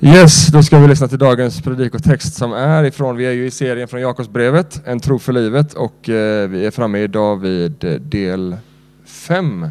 Yes, 0.00 0.46
då 0.46 0.62
ska 0.62 0.78
vi 0.78 0.88
lyssna 0.88 1.08
till 1.08 1.18
dagens 1.18 1.60
predikotext 1.60 2.34
som 2.34 2.52
är 2.52 2.84
ifrån, 2.84 3.16
vi 3.16 3.26
är 3.26 3.32
ju 3.32 3.46
i 3.46 3.50
serien 3.50 3.88
från 3.88 4.00
Jakobsbrevet, 4.00 4.82
En 4.86 5.00
tro 5.00 5.18
för 5.18 5.32
livet 5.32 5.74
och 5.74 6.08
eh, 6.08 6.48
vi 6.48 6.66
är 6.66 6.70
framme 6.70 6.98
idag 6.98 7.36
vid 7.36 8.00
del 8.00 8.56
5. 9.04 9.68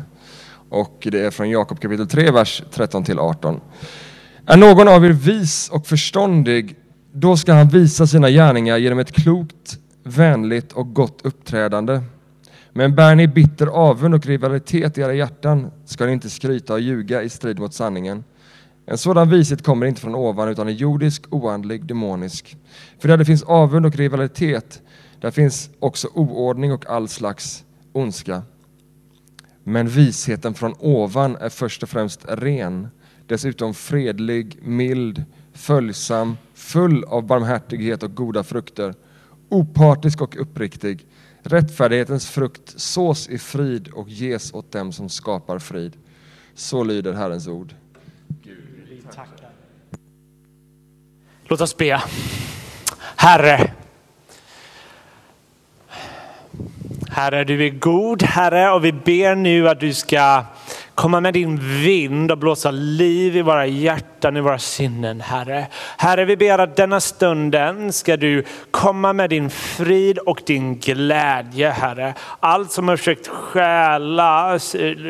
Och 0.70 1.08
det 1.12 1.20
är 1.20 1.32
från 1.32 1.50
Jakob 1.50 1.80
kapitel 1.80 2.08
3, 2.08 2.32
vers 2.32 2.64
13 2.72 3.04
till 3.04 3.20
18. 3.20 3.60
Är 4.46 4.58
någon 4.58 4.88
av 4.88 5.06
er 5.06 5.10
vis 5.10 5.70
och 5.70 5.88
förståndig, 5.88 6.76
då 7.14 7.38
ska 7.38 7.54
han 7.54 7.68
visa 7.68 8.08
sina 8.08 8.30
gärningar 8.30 8.78
genom 8.78 9.00
ett 9.00 9.12
klokt, 9.12 9.78
vänligt 10.04 10.72
och 10.72 10.94
gott 10.94 11.20
uppträdande. 11.24 12.02
Men 12.74 12.96
bär 12.96 13.16
ni 13.16 13.28
bitter 13.28 13.68
avund 13.68 14.16
och 14.16 14.26
rivalitet 14.26 14.98
i 14.98 15.02
era 15.02 15.14
hjärtan 15.14 15.72
ska 15.86 16.06
ni 16.06 16.12
inte 16.12 16.30
skryta 16.30 16.74
och 16.74 16.80
ljuga 16.80 17.24
i 17.24 17.30
strid 17.30 17.60
mot 17.60 17.74
sanningen. 17.74 18.24
En 18.92 18.98
sådan 18.98 19.30
vishet 19.30 19.64
kommer 19.64 19.86
inte 19.86 20.02
från 20.02 20.16
ovan 20.16 20.50
utan 20.50 20.68
är 20.68 20.72
jordisk, 20.72 21.24
oandlig, 21.30 21.86
demonisk. 21.86 22.58
För 23.00 23.08
där 23.08 23.18
det 23.18 23.26
finns 23.26 23.44
avund 23.44 23.86
och 23.86 23.96
rivalitet, 23.96 24.82
där 25.20 25.32
finns 25.32 25.70
också 25.80 26.08
oordning 26.14 26.74
och 26.74 26.86
all 26.90 27.08
slags 27.08 27.64
ondska. 27.92 28.42
Men 29.64 29.88
visheten 29.88 30.54
från 30.54 30.74
ovan 30.80 31.36
är 31.36 31.50
först 31.50 31.84
och 31.84 31.90
främst 31.90 32.26
ren, 32.28 32.88
dessutom 33.28 33.74
fredlig, 33.74 34.58
mild, 34.62 35.24
följsam, 35.54 36.38
full 36.54 37.04
av 37.04 37.26
barmhärtighet 37.26 38.04
och 38.04 38.16
goda 38.16 38.44
frukter, 38.44 38.94
opartisk 39.50 40.22
och 40.22 40.42
uppriktig. 40.42 41.06
Rättfärdighetens 41.44 42.30
frukt 42.30 42.80
sås 42.80 43.30
i 43.30 43.38
frid 43.38 43.88
och 43.88 44.10
ges 44.10 44.54
åt 44.54 44.72
dem 44.72 44.92
som 44.92 45.10
skapar 45.10 45.60
frid. 45.60 45.94
Så 46.56 46.84
lyder 46.84 47.14
Herrens 47.14 47.48
ord. 47.48 47.74
Låt 51.44 51.62
oss 51.62 51.78
be. 51.78 52.02
Herre. 53.16 53.72
Herre, 57.10 57.44
du 57.44 57.66
är 57.66 57.70
god, 57.70 58.24
Herre, 58.24 58.72
och 58.72 58.86
vi 58.86 58.92
ber 58.92 59.36
nu 59.36 59.70
att 59.70 59.80
du 59.80 59.94
ska 59.94 60.44
komma 60.96 61.20
med 61.20 61.34
din 61.34 61.58
vind 61.58 62.32
och 62.32 62.38
blåsa 62.38 62.72
liv 62.72 63.38
i 63.38 63.42
våra 63.42 63.66
hjärtan, 63.66 64.38
i 64.38 64.42
våra 64.42 64.60
sinnen, 64.60 65.22
Herre. 65.22 65.68
Herre, 65.98 66.26
vi 66.26 66.38
ber 66.38 66.60
att 66.60 66.76
denna 66.76 67.00
stunden 67.00 67.94
ska 67.94 68.18
du 68.18 68.44
komma 68.72 69.14
med 69.14 69.30
din 69.30 69.50
frid 69.50 70.18
och 70.18 70.42
din 70.46 70.76
glädje, 70.76 71.70
Herre. 71.70 72.14
Allt 72.40 72.72
som 72.72 72.88
har 72.88 72.98
försökt 72.98 73.28
stjäla 73.28 74.60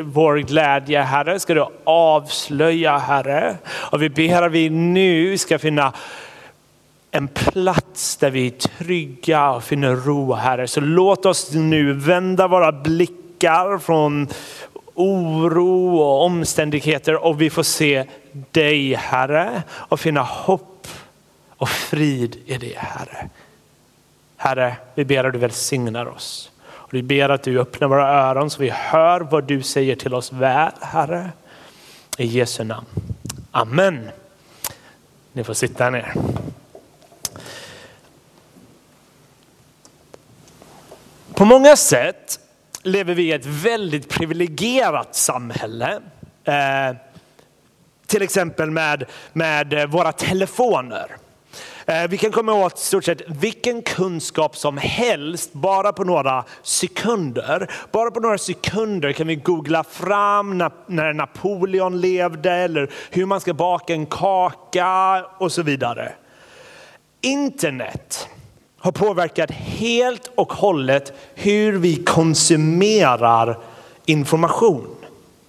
vår 0.04 0.38
glädje, 0.38 1.02
Herre, 1.02 1.40
ska 1.40 1.54
du 1.54 1.66
avslöja, 1.84 2.98
Herre. 2.98 3.58
Och 3.68 4.02
vi 4.02 4.10
ber 4.10 4.42
att 4.42 4.52
vi 4.52 4.70
nu 4.70 5.38
ska 5.38 5.60
finna 5.60 5.94
en 7.12 7.28
plats 7.28 8.18
där 8.18 8.30
vi 8.30 8.48
är 8.48 8.52
trygga 8.52 9.52
och 9.52 9.64
finner 9.64 9.96
ro, 9.96 10.34
Herre. 10.34 10.68
Så 10.68 10.82
låt 10.82 11.26
oss 11.26 11.54
nu 11.54 11.94
vända 11.94 12.48
våra 12.48 12.72
blickar 12.72 13.78
från 13.78 14.28
oro 14.94 15.98
och 15.98 16.26
omständigheter 16.26 17.16
och 17.26 17.42
vi 17.42 17.50
får 17.50 17.64
se 17.64 18.06
dig, 18.52 18.94
Herre, 18.94 19.64
och 19.72 20.00
finna 20.00 20.22
hopp 20.22 20.88
och 21.50 21.70
frid 21.70 22.38
i 22.46 22.58
det, 22.58 22.78
Herre. 22.78 23.30
Herre, 24.38 24.76
vi 24.96 25.06
ber 25.06 25.24
att 25.24 25.34
du 25.34 25.40
välsignar 25.40 26.06
oss. 26.06 26.52
Och 26.68 26.94
vi 26.94 27.04
ber 27.04 27.30
att 27.30 27.44
du 27.44 27.60
öppnar 27.60 27.88
våra 27.88 28.08
öron 28.08 28.50
så 28.50 28.62
vi 28.62 28.70
hör 28.70 29.22
vad 29.22 29.44
du 29.44 29.62
säger 29.62 29.96
till 29.96 30.14
oss 30.14 30.32
väl, 30.32 30.72
Herre. 30.82 31.30
I 32.18 32.26
Jesu 32.26 32.64
namn. 32.64 32.88
Amen. 33.52 34.10
Ni 35.34 35.44
får 35.44 35.54
sitta 35.54 35.90
ner. 35.90 36.14
På 41.34 41.46
många 41.46 41.76
sätt 41.76 42.40
lever 42.84 43.14
vi 43.14 43.24
i 43.24 43.32
ett 43.32 43.46
väldigt 43.46 44.10
privilegierat 44.10 45.16
samhälle. 45.16 46.02
Eh, 46.44 46.96
till 48.08 48.22
exempel 48.22 48.72
med, 48.72 49.06
med 49.34 49.90
våra 49.90 50.12
telefoner. 50.12 51.18
Eh, 51.86 52.08
vi 52.10 52.18
kan 52.18 52.32
komma 52.32 52.54
åt 52.54 52.78
stort 52.78 53.04
sett 53.04 53.22
vilken 53.28 53.82
kunskap 53.82 54.58
som 54.58 54.78
helst 54.78 55.54
bara 55.54 55.94
på 55.94 56.04
några 56.04 56.44
sekunder. 56.64 57.72
Bara 57.92 58.12
på 58.12 58.20
några 58.20 58.38
sekunder 58.38 59.12
kan 59.12 59.28
vi 59.28 59.36
googla 59.36 59.84
fram 59.84 60.58
na 60.58 60.72
när 60.88 61.14
Napoleon 61.14 62.02
levde 62.02 62.52
eller 62.52 62.92
hur 63.10 63.26
man 63.26 63.42
ska 63.42 63.54
baka 63.54 63.94
en 63.94 64.06
kaka 64.06 65.26
och 65.38 65.52
så 65.52 65.64
vidare. 65.64 66.12
Internet 67.22 68.28
har 68.82 68.92
påverkat 68.92 69.52
helt 69.52 70.32
och 70.36 70.54
hållet 70.54 71.14
hur 71.36 71.78
vi 71.78 71.96
konsumerar 71.96 73.60
information. 74.06 74.88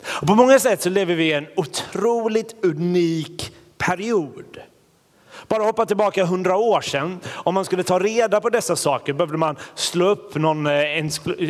Och 0.05 0.27
på 0.27 0.35
många 0.35 0.59
sätt 0.59 0.83
så 0.83 0.91
lever 0.91 1.15
vi 1.15 1.25
i 1.25 1.33
en 1.33 1.47
otroligt 1.57 2.65
unik 2.65 3.53
period. 3.79 4.59
Bara 5.49 5.63
hoppa 5.63 5.87
tillbaka 5.87 6.25
hundra 6.25 6.57
år 6.57 6.81
sedan. 6.81 7.21
Om 7.35 7.55
man 7.55 7.65
skulle 7.65 7.83
ta 7.83 7.99
reda 7.99 8.41
på 8.41 8.51
dessa 8.51 8.77
saker 8.77 9.13
behövde 9.13 9.39
man 9.39 9.57
slå 9.75 10.09
upp 10.09 10.35
någon 10.35 10.67
eh, 10.67 11.07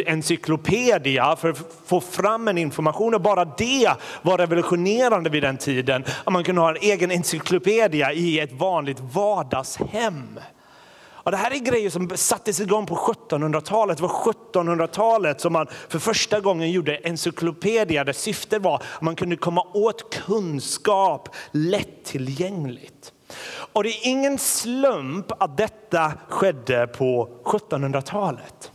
encyklopedia 0.06 1.36
för 1.36 1.50
att 1.50 1.58
få 1.86 2.00
fram 2.00 2.48
en 2.48 2.58
information. 2.58 3.14
Och 3.14 3.20
bara 3.20 3.44
det 3.44 3.92
var 4.22 4.38
revolutionerande 4.38 5.30
vid 5.30 5.42
den 5.42 5.56
tiden. 5.56 6.04
Att 6.24 6.32
man 6.32 6.44
kunde 6.44 6.60
ha 6.60 6.70
en 6.70 6.76
egen 6.80 7.10
encyklopedia 7.10 8.12
i 8.12 8.40
ett 8.40 8.52
vanligt 8.52 9.00
vardagshem. 9.00 10.38
Ja, 11.24 11.30
det 11.30 11.36
här 11.36 11.50
är 11.50 11.58
grejer 11.58 11.90
som 11.90 12.10
sattes 12.14 12.60
igång 12.60 12.86
på 12.86 12.96
1700-talet. 12.96 13.96
Det 13.96 14.02
var 14.02 14.34
1700-talet 14.52 15.40
som 15.40 15.52
man 15.52 15.66
för 15.88 15.98
första 15.98 16.40
gången 16.40 16.70
gjorde 16.70 16.96
encyklopedia 16.96 18.04
där 18.04 18.12
syftet 18.12 18.62
var 18.62 18.76
att 18.76 19.02
man 19.02 19.16
kunde 19.16 19.36
komma 19.36 19.66
åt 19.72 20.14
kunskap 20.14 21.28
lättillgängligt. 21.52 23.12
Och 23.72 23.82
det 23.82 23.90
är 23.90 24.08
ingen 24.08 24.38
slump 24.38 25.42
att 25.42 25.56
detta 25.56 26.12
skedde 26.28 26.86
på 26.86 27.28
1700-talet. 27.44 28.70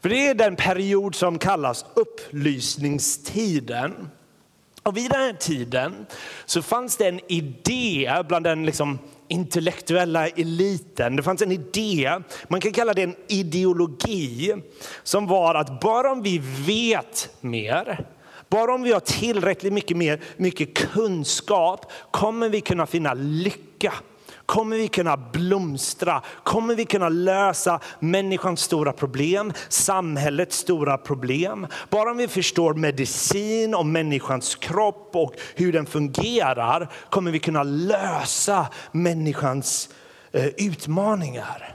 För 0.00 0.08
det 0.08 0.28
är 0.28 0.34
den 0.34 0.56
period 0.56 1.14
som 1.14 1.38
kallas 1.38 1.84
upplysningstiden. 1.94 4.10
Och 4.82 4.96
vid 4.96 5.10
den 5.10 5.20
här 5.20 5.32
tiden 5.32 6.06
så 6.46 6.62
fanns 6.62 6.96
det 6.96 7.08
en 7.08 7.20
idé 7.28 8.12
bland 8.28 8.44
den 8.44 8.66
liksom 8.66 8.98
intellektuella 9.28 10.28
eliten. 10.28 11.16
Det 11.16 11.22
fanns 11.22 11.42
en 11.42 11.52
idé, 11.52 12.12
man 12.48 12.60
kan 12.60 12.72
kalla 12.72 12.94
det 12.94 13.02
en 13.02 13.16
ideologi, 13.28 14.54
som 15.02 15.26
var 15.26 15.54
att 15.54 15.80
bara 15.80 16.12
om 16.12 16.22
vi 16.22 16.38
vet 16.66 17.30
mer, 17.40 18.06
bara 18.48 18.74
om 18.74 18.82
vi 18.82 18.92
har 18.92 19.00
tillräckligt 19.00 19.72
mycket, 19.72 19.96
mer, 19.96 20.20
mycket 20.36 20.74
kunskap 20.74 21.92
kommer 22.10 22.48
vi 22.48 22.60
kunna 22.60 22.86
finna 22.86 23.14
lycka 23.14 23.92
Kommer 24.48 24.76
vi 24.76 24.88
kunna 24.88 25.16
blomstra? 25.16 26.22
Kommer 26.42 26.74
vi 26.74 26.84
kunna 26.84 27.08
lösa 27.08 27.80
människans 27.98 28.60
stora 28.60 28.92
problem, 28.92 29.52
samhällets 29.68 30.56
stora 30.56 30.98
problem? 30.98 31.66
Bara 31.90 32.10
om 32.10 32.16
vi 32.16 32.28
förstår 32.28 32.74
medicin 32.74 33.74
och 33.74 33.86
människans 33.86 34.54
kropp 34.54 35.10
och 35.12 35.34
hur 35.54 35.72
den 35.72 35.86
fungerar 35.86 36.92
kommer 37.10 37.30
vi 37.30 37.38
kunna 37.38 37.62
lösa 37.62 38.66
människans 38.92 39.88
eh, 40.32 40.46
utmaningar. 40.46 41.74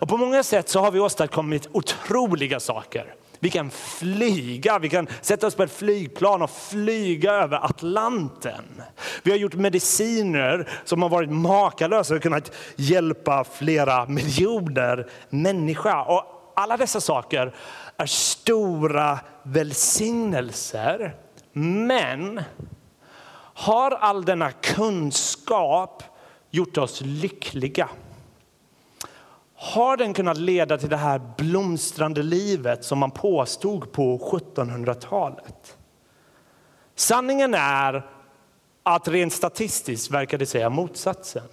Och 0.00 0.08
på 0.08 0.16
många 0.16 0.42
sätt 0.42 0.68
så 0.68 0.80
har 0.80 0.90
vi 0.90 1.00
åstadkommit 1.00 1.68
otroliga 1.72 2.60
saker. 2.60 3.14
Vi 3.40 3.50
kan 3.50 3.70
flyga, 3.70 4.78
vi 4.78 4.88
kan 4.88 5.06
sätta 5.20 5.46
oss 5.46 5.54
på 5.54 5.62
ett 5.62 5.72
flygplan 5.72 6.42
och 6.42 6.50
flyga 6.50 7.32
över 7.32 7.64
Atlanten. 7.64 8.82
Vi 9.22 9.30
har 9.30 9.38
gjort 9.38 9.54
mediciner 9.54 10.68
som 10.84 11.02
har 11.02 11.08
varit 11.08 11.30
makalösa 11.30 12.14
och 12.14 12.22
kunnat 12.22 12.52
hjälpa 12.76 13.44
flera 13.44 14.06
miljoner 14.06 15.06
människor. 15.30 16.10
Och 16.10 16.52
alla 16.56 16.76
dessa 16.76 17.00
saker 17.00 17.54
är 17.96 18.06
stora 18.06 19.18
välsignelser. 19.42 21.16
Men 21.52 22.42
har 23.54 23.90
all 23.90 24.24
denna 24.24 24.52
kunskap 24.52 26.02
gjort 26.50 26.78
oss 26.78 27.00
lyckliga? 27.00 27.88
Har 29.60 29.96
den 29.96 30.14
kunnat 30.14 30.38
leda 30.38 30.78
till 30.78 30.88
det 30.88 30.96
här 30.96 31.20
blomstrande 31.36 32.22
livet 32.22 32.84
som 32.84 32.98
man 32.98 33.10
påstod 33.10 33.92
på 33.92 34.18
1700-talet? 34.18 35.76
Sanningen 36.94 37.54
är 37.54 38.06
att 38.82 39.08
rent 39.08 39.32
statistiskt 39.32 40.10
verkar 40.10 40.38
det 40.38 40.46
säga 40.46 40.70
motsatsen. 40.70 41.48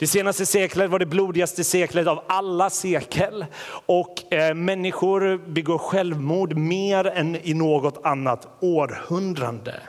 Det 0.00 0.06
senaste 0.06 0.46
seklet 0.46 0.90
var 0.90 0.98
det 0.98 1.06
blodigaste 1.06 1.64
seklet 1.64 2.06
av 2.06 2.24
alla 2.26 2.70
sekel 2.70 3.46
och 3.86 4.32
eh, 4.32 4.54
människor 4.54 5.38
begår 5.52 5.78
självmord 5.78 6.56
mer 6.56 7.06
än 7.06 7.36
i 7.36 7.54
något 7.54 8.04
annat 8.04 8.48
århundrade. 8.60 9.80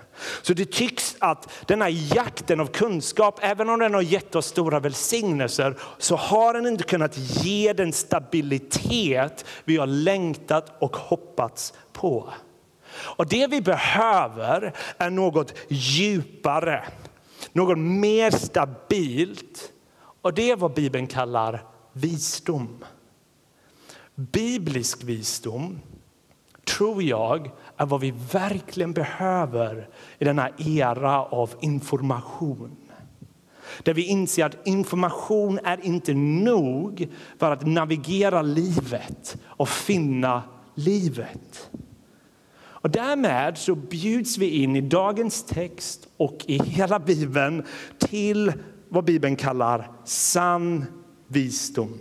Så 0.41 0.53
det 0.53 0.71
tycks 0.71 1.15
att 1.19 1.49
den 1.65 1.81
här 1.81 2.15
jakten 2.15 2.59
av 2.59 2.65
kunskap, 2.65 3.39
även 3.41 3.69
om 3.69 3.79
den 3.79 3.93
har 3.93 4.01
gett 4.01 4.35
oss 4.35 4.45
stora 4.45 4.79
välsignelser, 4.79 5.77
så 5.97 6.15
har 6.15 6.53
den 6.53 6.67
inte 6.67 6.83
kunnat 6.83 7.17
ge 7.17 7.73
den 7.73 7.93
stabilitet 7.93 9.45
vi 9.63 9.77
har 9.77 9.87
längtat 9.87 10.75
och 10.79 10.95
hoppats 10.95 11.73
på. 11.93 12.33
Och 12.93 13.27
det 13.27 13.47
vi 13.47 13.61
behöver 13.61 14.73
är 14.97 15.09
något 15.09 15.53
djupare, 15.69 16.83
något 17.53 17.77
mer 17.77 18.31
stabilt. 18.31 19.71
Och 20.21 20.33
det 20.33 20.51
är 20.51 20.55
vad 20.55 20.73
Bibeln 20.73 21.07
kallar 21.07 21.63
visdom. 21.93 22.83
Biblisk 24.15 25.03
visdom 25.03 25.79
tror 26.63 27.03
jag 27.03 27.51
är 27.77 27.85
vad 27.85 28.01
vi 28.01 28.13
verkligen 28.31 28.93
behöver 28.93 29.89
i 30.19 30.25
denna 30.25 30.49
era 30.57 31.25
av 31.25 31.53
information. 31.61 32.77
Där 33.83 33.93
vi 33.93 34.05
inser 34.05 34.45
att 34.45 34.67
information 34.67 35.59
är 35.63 35.85
inte 35.85 36.13
nog 36.13 37.07
för 37.37 37.51
att 37.51 37.67
navigera 37.67 38.41
livet 38.41 39.37
och 39.45 39.69
finna 39.69 40.43
livet. 40.75 41.69
Och 42.53 42.89
därmed 42.89 43.57
så 43.57 43.75
bjuds 43.75 44.37
vi 44.37 44.63
in 44.63 44.75
i 44.75 44.81
dagens 44.81 45.43
text 45.43 46.07
och 46.17 46.45
i 46.47 46.63
hela 46.63 46.99
Bibeln 46.99 47.65
till 47.97 48.53
vad 48.93 49.03
Bibeln 49.03 49.35
kallar 49.35 49.89
sann 50.03 50.85
visdom. 51.27 51.99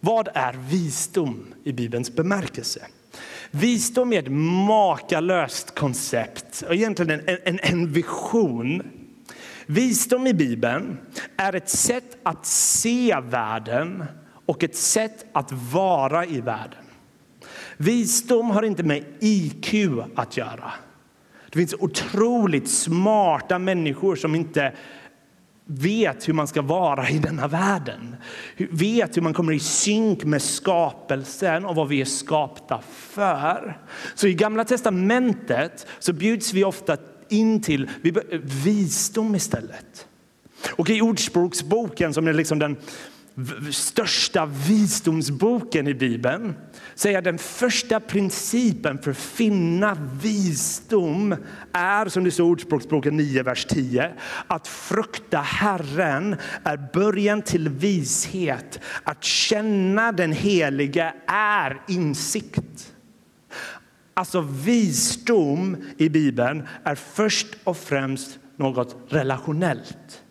Vad 0.00 0.28
är 0.34 0.52
visdom 0.52 1.54
i 1.64 1.72
Bibelns 1.72 2.14
bemärkelse? 2.16 2.86
Visdom 3.50 4.12
är 4.12 4.18
ett 4.18 4.32
makalöst 4.66 5.74
koncept 5.74 6.64
och 6.68 6.74
egentligen 6.74 7.20
en, 7.26 7.38
en, 7.44 7.58
en 7.62 7.92
vision. 7.92 8.82
Visdom 9.66 10.26
i 10.26 10.34
Bibeln 10.34 10.98
är 11.36 11.54
ett 11.54 11.68
sätt 11.68 12.16
att 12.22 12.46
se 12.46 13.20
världen 13.22 14.04
och 14.46 14.64
ett 14.64 14.76
sätt 14.76 15.26
att 15.32 15.52
vara 15.52 16.26
i 16.26 16.40
världen. 16.40 16.84
Visdom 17.76 18.50
har 18.50 18.62
inte 18.62 18.82
med 18.82 19.04
IQ 19.20 19.74
att 20.14 20.36
göra. 20.36 20.72
Det 21.50 21.58
finns 21.58 21.74
otroligt 21.74 22.68
smarta 22.68 23.58
människor 23.58 24.16
som 24.16 24.34
inte 24.34 24.72
vet 25.66 26.28
hur 26.28 26.32
man 26.32 26.46
ska 26.46 26.62
vara 26.62 27.08
i 27.08 27.18
denna 27.18 27.48
världen. 27.48 28.16
Vet 28.56 29.16
hur 29.16 29.22
man 29.22 29.34
kommer 29.34 29.52
i 29.52 29.60
synk 29.60 30.24
med 30.24 30.42
skapelsen 30.42 31.64
och 31.64 31.74
vad 31.74 31.88
vi 31.88 32.00
är 32.00 32.04
skapta 32.04 32.80
för. 32.88 33.80
Så 34.14 34.26
i 34.26 34.34
Gamla 34.34 34.64
testamentet 34.64 35.86
så 35.98 36.12
bjuds 36.12 36.52
vi 36.52 36.64
ofta 36.64 36.96
in 37.28 37.62
till 37.62 37.90
visdom 38.64 39.34
istället. 39.34 40.06
Och 40.70 40.90
i 40.90 41.00
Ordspråksboken 41.00 42.14
som 42.14 42.28
är 42.28 42.32
liksom 42.32 42.58
den 42.58 42.76
största 43.72 44.46
visdomsboken 44.46 45.88
i 45.88 45.94
Bibeln 45.94 46.54
säger 46.94 47.22
den 47.22 47.38
första 47.38 48.00
principen 48.00 48.98
för 48.98 49.10
att 49.10 49.16
finna 49.16 49.96
visdom 50.22 51.36
är, 51.72 52.08
som 52.08 52.24
det 52.24 52.30
står 52.30 52.46
i 52.46 52.50
Ordspråksboken 52.50 53.16
9, 53.16 53.42
vers 53.42 53.64
10, 53.64 54.12
att 54.46 54.68
frukta 54.68 55.40
Herren 55.40 56.36
är 56.64 56.88
början 56.92 57.42
till 57.42 57.68
vishet. 57.68 58.80
Att 59.02 59.24
känna 59.24 60.12
den 60.12 60.32
helige 60.32 61.14
är 61.26 61.82
insikt. 61.88 62.92
Alltså 64.14 64.40
visdom 64.40 65.76
i 65.96 66.08
Bibeln 66.08 66.62
är 66.84 66.94
först 66.94 67.46
och 67.64 67.76
främst 67.76 68.38
något 68.56 68.96
relationellt. 69.08 70.23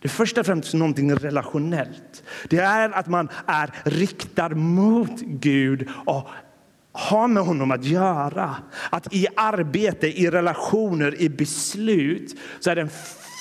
Det 0.00 0.06
är 0.06 0.10
först 0.10 0.38
och 0.38 0.46
främst 0.46 0.74
någonting 0.74 1.14
relationellt. 1.14 2.22
Det 2.48 2.58
är 2.58 2.90
att 2.90 3.06
man 3.06 3.28
är 3.46 3.70
riktad 3.84 4.48
mot 4.48 5.20
Gud 5.20 5.88
och 6.06 6.28
har 6.92 7.28
med 7.28 7.42
honom 7.42 7.70
att 7.70 7.84
göra. 7.84 8.56
Att 8.90 9.14
i 9.14 9.26
arbete, 9.36 10.06
i 10.06 10.30
relationer, 10.30 11.20
i 11.20 11.28
beslut 11.28 12.38
så 12.60 12.70
är 12.70 12.76
den 12.76 12.90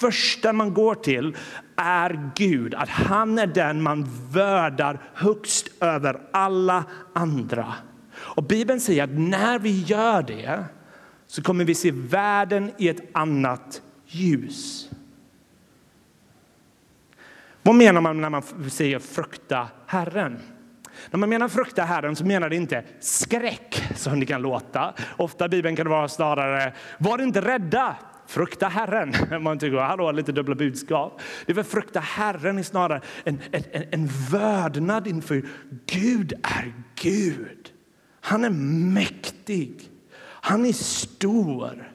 första 0.02 0.54
man 0.54 0.74
går 0.74 0.96
till 0.96 1.36
är 1.76 2.32
Gud. 2.36 2.76
Att 2.76 2.90
han 2.90 3.40
är 3.40 3.48
den 3.48 3.82
man 3.82 4.08
värdar 4.32 5.02
högst 5.14 5.70
över 5.80 6.22
alla 6.32 6.84
andra. 7.14 7.74
Och 8.16 8.44
Bibeln 8.44 8.80
säger 8.80 9.04
att 9.04 9.20
när 9.20 9.60
vi 9.60 9.82
gör 9.82 10.22
det 10.22 10.64
så 11.28 11.42
kommer 11.44 11.66
vi 11.66 11.76
se 11.76 11.92
världen 11.92 12.72
i 12.78 12.90
ett 12.90 13.10
annat 13.14 13.82
ljus. 14.08 14.90
Vad 17.70 17.76
menar 17.76 18.02
man 18.02 18.22
när 18.22 18.30
man 18.30 18.44
säger 18.70 19.00
frukta 19.00 19.68
Herren? 19.86 20.40
När 21.12 21.18
man 21.18 21.30
menar 21.30 21.48
frukta 21.48 21.84
Herren 21.84 22.16
så 22.16 22.26
menar 22.26 22.50
det 22.50 22.56
inte 22.56 22.84
skräck 23.00 23.84
som 23.96 24.20
det 24.20 24.26
kan 24.26 24.42
låta. 24.42 24.94
Ofta 25.18 25.46
i 25.46 25.50
Bibeln 25.50 25.76
kan 25.76 25.86
det 25.86 25.90
vara 25.90 26.08
snarare 26.08 26.74
var 26.98 27.22
inte 27.22 27.42
rädda, 27.42 27.96
frukta 28.28 28.68
Herren. 28.68 29.14
Man 29.44 29.60
tycker, 29.60 29.78
hallå, 29.78 30.12
lite 30.12 30.32
dubbla 30.32 30.56
budskap. 30.56 31.22
Det 31.46 31.52
är 31.52 31.56
väl 31.56 31.64
frukta 31.64 32.00
Herren 32.00 32.58
är 32.58 32.64
snarare 32.64 33.02
en, 33.24 33.40
en, 33.52 33.64
en 33.92 34.10
vördnad 34.32 35.08
inför 35.08 35.44
Gud 35.86 36.34
är 36.34 36.74
Gud. 36.96 37.72
Han 38.22 38.46
är 38.46 38.50
mäktig. 38.94 39.90
Han 40.22 40.66
är 40.66 40.74
stor. 40.74 41.94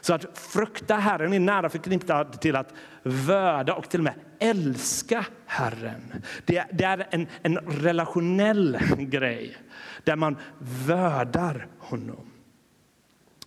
Så 0.00 0.14
att 0.14 0.38
frukta 0.38 0.96
Herren 0.96 1.32
är 1.32 1.40
nära 1.40 1.68
förknippat 1.68 2.42
till 2.42 2.56
att 2.56 2.74
vörda 3.02 3.74
och 3.74 3.88
till 3.88 4.00
och 4.00 4.04
med 4.04 4.14
älska 4.38 5.26
Herren. 5.46 6.12
Det, 6.44 6.64
det 6.72 6.84
är 6.84 7.06
en, 7.10 7.26
en 7.42 7.58
relationell 7.58 8.78
grej 8.98 9.56
där 10.04 10.16
man 10.16 10.36
värdar 10.58 11.66
honom. 11.78 12.30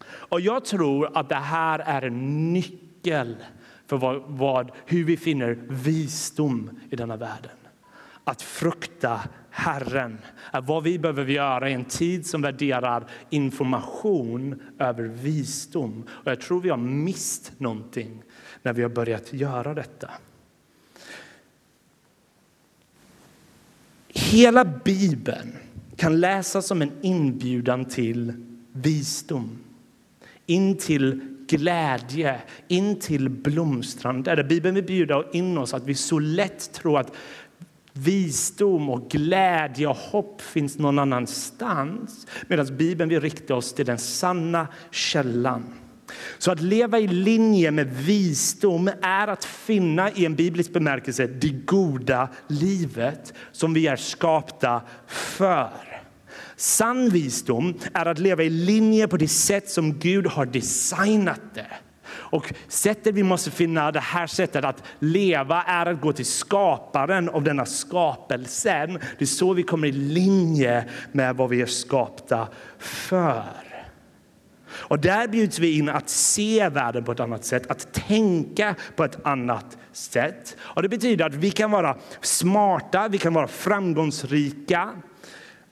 Och 0.07 0.41
jag 0.41 0.65
tror 0.65 1.17
att 1.17 1.29
det 1.29 1.35
här 1.35 1.79
är 1.79 2.01
en 2.01 2.53
nyckel 2.53 3.35
för 3.87 3.97
vad, 3.97 4.23
vad, 4.27 4.71
hur 4.85 5.03
vi 5.03 5.17
finner 5.17 5.57
visdom 5.69 6.79
i 6.89 6.95
denna 6.95 7.17
världen. 7.17 7.51
Att 8.23 8.41
frukta 8.41 9.21
Herren 9.49 10.17
är 10.51 10.61
vad 10.61 10.83
vi 10.83 10.99
behöver 10.99 11.25
göra 11.25 11.69
i 11.69 11.73
en 11.73 11.85
tid 11.85 12.27
som 12.27 12.41
värderar 12.41 13.03
information 13.29 14.61
över 14.79 15.03
visdom. 15.03 16.07
Och 16.09 16.31
jag 16.31 16.41
tror 16.41 16.61
vi 16.61 16.69
har 16.69 16.77
mist 16.77 17.59
någonting 17.59 18.23
när 18.65 18.73
vi 18.73 18.81
har 18.81 18.89
börjat 18.89 19.33
göra 19.33 19.73
detta. 19.73 20.11
Hela 24.07 24.65
Bibeln 24.65 25.55
kan 25.95 26.19
läsas 26.19 26.67
som 26.67 26.81
en 26.81 26.91
inbjudan 27.01 27.85
till 27.85 28.33
visdom. 28.71 29.57
In 30.45 30.77
till 30.77 31.35
glädje, 31.47 32.41
in 32.67 32.99
till 32.99 33.29
blomstran. 33.29 34.23
Där 34.23 34.43
Bibeln 34.43 34.75
vill 34.75 34.83
bjuda 34.83 35.23
in 35.33 35.57
oss 35.57 35.73
att 35.73 35.83
vi 35.83 35.95
så 35.95 36.19
lätt 36.19 36.73
tror 36.73 36.99
att 36.99 37.11
visdom 37.93 38.89
och 38.89 39.09
glädje 39.09 39.87
och 39.87 39.97
hopp 39.97 40.41
finns 40.41 40.77
någon 40.77 40.99
annanstans. 40.99 42.27
Medan 42.47 42.77
Bibeln 42.77 43.09
vill 43.09 43.21
rikta 43.21 43.55
oss 43.55 43.73
till 43.73 43.85
den 43.85 43.97
sanna 43.97 44.67
källan. 44.91 45.63
Så 46.37 46.51
att 46.51 46.61
leva 46.61 46.99
i 46.99 47.07
linje 47.07 47.71
med 47.71 47.87
visdom 47.93 48.89
är 49.01 49.27
att 49.27 49.45
finna 49.45 50.11
i 50.11 50.25
en 50.25 50.35
biblisk 50.35 50.73
bemärkelse 50.73 51.27
det 51.27 51.49
goda 51.49 52.29
livet 52.47 53.33
som 53.51 53.73
vi 53.73 53.87
är 53.87 53.95
skapta 53.95 54.81
för. 55.07 55.69
Sann 56.55 57.09
visdom 57.09 57.73
är 57.93 58.05
att 58.05 58.19
leva 58.19 58.43
i 58.43 58.49
linje 58.49 59.07
på 59.07 59.17
det 59.17 59.27
sätt 59.27 59.69
som 59.69 59.99
Gud 59.99 60.27
har 60.27 60.45
designat 60.45 61.41
det. 61.53 61.67
Och 62.07 62.53
sättet 62.67 63.15
vi 63.15 63.23
måste 63.23 63.51
finna 63.51 63.91
det 63.91 63.99
här 63.99 64.27
sättet 64.27 64.65
att 64.65 64.83
leva 64.99 65.63
är 65.63 65.85
att 65.85 66.01
gå 66.01 66.13
till 66.13 66.25
skaparen 66.25 67.29
av 67.29 67.43
denna 67.43 67.65
skapelsen. 67.65 68.99
Det 69.17 69.25
är 69.25 69.25
så 69.25 69.53
vi 69.53 69.63
kommer 69.63 69.87
i 69.87 69.91
linje 69.91 70.89
med 71.11 71.35
vad 71.35 71.49
vi 71.49 71.61
är 71.61 71.65
skapta 71.65 72.47
för. 72.79 73.64
Och 74.87 74.99
där 74.99 75.27
bjuds 75.27 75.59
vi 75.59 75.77
in 75.77 75.89
att 75.89 76.09
se 76.09 76.69
världen 76.69 77.03
på 77.03 77.11
ett 77.11 77.19
annat 77.19 77.45
sätt, 77.45 77.71
att 77.71 77.93
tänka 77.93 78.75
på 78.95 79.03
ett 79.03 79.25
annat 79.25 79.77
sätt. 79.91 80.57
Och 80.59 80.81
det 80.81 80.89
betyder 80.89 81.25
att 81.25 81.35
vi 81.35 81.51
kan 81.51 81.71
vara 81.71 81.97
smarta, 82.21 83.07
vi 83.07 83.17
kan 83.17 83.33
vara 83.33 83.47
framgångsrika. 83.47 84.89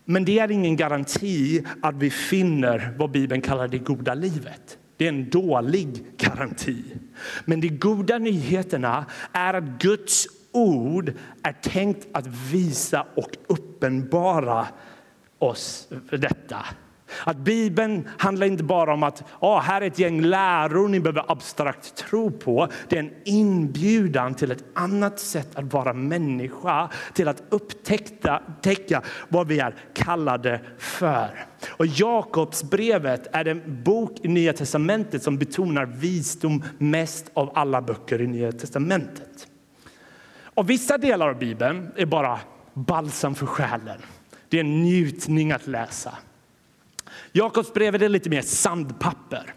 Men 0.05 0.25
det 0.25 0.39
är 0.39 0.51
ingen 0.51 0.75
garanti 0.75 1.63
att 1.81 1.95
vi 1.95 2.09
finner 2.09 2.93
vad 2.97 3.11
Bibeln 3.11 3.41
kallar 3.41 3.67
det 3.67 3.77
goda 3.77 4.13
livet. 4.13 4.77
Det 4.97 5.05
är 5.05 5.09
en 5.09 5.29
dålig 5.29 6.05
garanti. 6.17 6.83
Men 7.45 7.61
de 7.61 7.69
goda 7.69 8.17
nyheterna 8.17 9.05
är 9.31 9.53
att 9.53 9.63
Guds 9.63 10.27
ord 10.51 11.13
är 11.43 11.53
tänkt 11.53 12.07
att 12.11 12.27
visa 12.27 13.05
och 13.15 13.29
uppenbara 13.47 14.67
oss 15.39 15.87
för 16.09 16.17
detta. 16.17 16.65
Att 17.23 17.37
Bibeln 17.37 18.09
handlar 18.17 18.47
inte 18.47 18.63
bara 18.63 18.93
om 18.93 19.03
att 19.03 19.23
ah, 19.39 19.59
här 19.59 19.81
är 19.81 19.87
ett 19.87 19.99
gäng 19.99 20.21
läror 20.21 20.87
ni 20.87 20.99
behöver 20.99 21.31
abstrakt 21.31 21.95
tro 21.95 22.31
på. 22.31 22.67
Det 22.89 22.95
är 22.95 22.99
en 22.99 23.13
inbjudan 23.25 24.33
till 24.33 24.51
ett 24.51 24.63
annat 24.73 25.19
sätt 25.19 25.55
att 25.55 25.73
vara 25.73 25.93
människa, 25.93 26.89
till 27.13 27.27
att 27.27 27.43
upptäcka 27.49 29.01
vad 29.29 29.47
vi 29.47 29.59
är 29.59 29.75
kallade 29.93 30.61
för. 30.77 31.45
Och 31.69 31.85
Jakobsbrevet 31.85 33.27
är 33.31 33.43
den 33.43 33.83
bok 33.83 34.11
i 34.21 34.27
Nya 34.27 34.53
testamentet 34.53 35.23
som 35.23 35.37
betonar 35.37 35.85
visdom 35.85 36.63
mest 36.77 37.31
av 37.33 37.51
alla 37.55 37.81
böcker 37.81 38.21
i 38.21 38.27
Nya 38.27 38.51
testamentet. 38.51 39.47
Och 40.55 40.69
vissa 40.69 40.97
delar 40.97 41.29
av 41.29 41.39
Bibeln 41.39 41.91
är 41.95 42.05
bara 42.05 42.39
balsam 42.73 43.35
för 43.35 43.45
själen. 43.45 43.99
Det 44.49 44.57
är 44.57 44.61
en 44.61 44.81
njutning 44.83 45.51
att 45.51 45.67
läsa. 45.67 46.17
Jakobs 47.35 47.73
brev 47.73 47.95
är 47.95 48.09
lite 48.09 48.29
mer 48.29 48.41
sandpapper. 48.41 49.53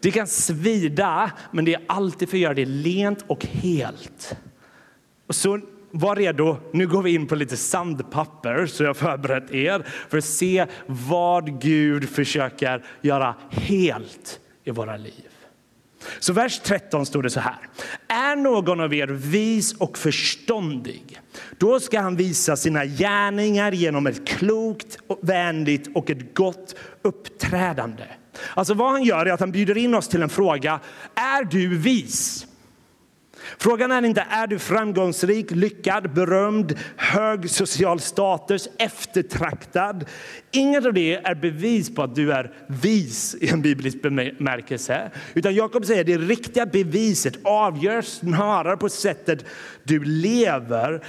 Det 0.00 0.10
kan 0.10 0.26
svida, 0.26 1.30
men 1.50 1.64
det 1.64 1.74
är 1.74 1.82
alltid 1.88 2.28
för 2.28 2.36
att 2.36 2.40
göra 2.40 2.54
det 2.54 2.64
lent 2.64 3.24
och 3.26 3.46
helt. 3.46 4.36
Och 5.26 5.34
så 5.34 5.60
var 5.90 6.16
redo, 6.16 6.56
nu 6.72 6.86
går 6.86 7.02
vi 7.02 7.14
in 7.14 7.26
på 7.26 7.34
lite 7.34 7.56
sandpapper 7.56 8.66
så 8.66 8.84
jag 8.84 8.96
förberett 8.96 9.50
er 9.50 9.86
för 10.08 10.18
att 10.18 10.24
se 10.24 10.66
vad 10.86 11.60
Gud 11.60 12.08
försöker 12.08 12.84
göra 13.00 13.34
helt 13.50 14.40
i 14.64 14.70
våra 14.70 14.96
liv. 14.96 15.28
Så 16.18 16.32
vers 16.32 16.60
13 16.64 17.06
står 17.06 17.22
det 17.22 17.30
så 17.30 17.40
här. 17.40 17.68
Är 18.08 18.36
någon 18.36 18.80
av 18.80 18.94
er 18.94 19.06
vis 19.06 19.74
och 19.74 19.98
förståndig, 19.98 21.21
då 21.62 21.80
ska 21.80 22.00
han 22.00 22.16
visa 22.16 22.56
sina 22.56 22.84
gärningar 22.86 23.72
genom 23.72 24.06
ett 24.06 24.26
klokt, 24.28 24.98
vänligt 25.20 25.96
och 25.96 26.10
ett 26.10 26.34
gott 26.34 26.74
uppträdande. 27.02 28.04
Alltså 28.54 28.74
vad 28.74 28.90
han 28.90 29.04
gör 29.04 29.26
är 29.26 29.32
att 29.32 29.40
han 29.40 29.52
bjuder 29.52 29.76
in 29.76 29.94
oss 29.94 30.08
till 30.08 30.22
en 30.22 30.28
fråga. 30.28 30.80
Är 31.14 31.44
du 31.44 31.78
vis? 31.78 32.46
Frågan 33.58 33.92
är 33.92 34.04
inte 34.04 34.26
är 34.30 34.46
du 34.46 34.58
framgångsrik, 34.58 35.50
lyckad, 35.50 36.14
berömd, 36.14 36.78
hög 36.96 37.50
social 37.50 38.00
status, 38.00 38.68
eftertraktad. 38.78 40.04
Inget 40.50 40.86
av 40.86 40.92
det 40.92 41.14
är 41.14 41.34
bevis 41.34 41.94
på 41.94 42.02
att 42.02 42.14
du 42.14 42.32
är 42.32 42.52
vis 42.66 43.36
i 43.40 43.48
en 43.48 43.62
biblisk 43.62 44.02
bemärkelse. 44.02 45.10
Utan 45.34 45.54
Jakob 45.54 45.84
säger 45.84 46.00
att 46.00 46.06
det 46.06 46.18
riktiga 46.18 46.66
beviset 46.66 47.34
avgörs 47.44 48.04
snarare 48.06 48.76
på 48.76 48.88
sättet 48.88 49.44
du 49.84 50.04
lever, 50.04 51.04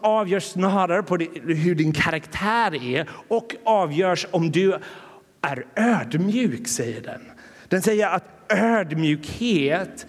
avgörs 0.00 0.44
snarare 0.44 1.02
på 1.02 1.16
hur 1.44 1.74
din 1.74 1.92
karaktär 1.92 2.84
är 2.84 3.08
och 3.28 3.54
avgörs 3.64 4.26
om 4.30 4.50
du 4.50 4.78
är 5.42 5.66
ödmjuk, 5.76 6.68
säger 6.68 7.00
den. 7.00 7.20
Den 7.68 7.82
säger 7.82 8.08
att 8.08 8.24
ödmjukhet 8.48 10.06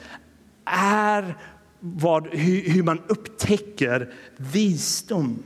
är 0.66 1.36
vad, 1.80 2.28
hur, 2.28 2.70
hur 2.70 2.84
man 2.84 3.02
upptäcker 3.08 4.14
visdom. 4.38 5.44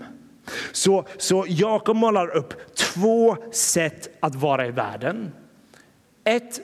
Så, 0.71 1.07
så 1.17 1.45
Jakob 1.47 1.97
målar 1.97 2.27
upp 2.27 2.75
två 2.75 3.37
sätt 3.51 4.17
att 4.19 4.35
vara 4.35 4.67
i 4.67 4.71
världen. 4.71 5.31
Ett 6.23 6.61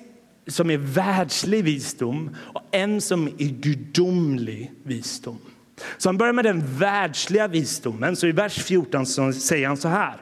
som 0.47 0.69
är 0.69 0.77
världslig 0.77 1.63
visdom 1.63 2.36
och 2.38 2.62
en 2.71 3.01
som 3.01 3.27
är 3.27 3.62
gudomlig 3.62 4.71
visdom. 4.83 5.39
Så 5.97 6.09
han 6.09 6.17
börjar 6.17 6.33
med 6.33 6.45
den 6.45 6.77
världsliga 6.77 7.47
visdomen. 7.47 8.15
Så 8.15 8.27
I 8.27 8.31
vers 8.31 8.63
14 8.63 9.05
så 9.05 9.33
säger 9.33 9.67
han 9.67 9.77
så 9.77 9.88
här. 9.88 10.15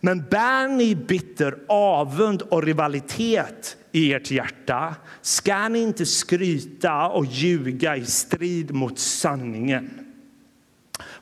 Men 0.00 0.24
bär 0.30 0.68
ni 0.68 0.94
bitter 0.94 1.58
avund 1.68 2.42
och 2.42 2.62
rivalitet 2.62 3.76
i 3.92 4.12
ert 4.14 4.30
hjärta 4.30 4.94
ska 5.22 5.68
ni 5.68 5.78
inte 5.78 6.06
skryta 6.06 7.08
och 7.08 7.24
ljuga 7.24 7.96
i 7.96 8.04
strid 8.04 8.74
mot 8.74 8.98
sanningen. 8.98 10.08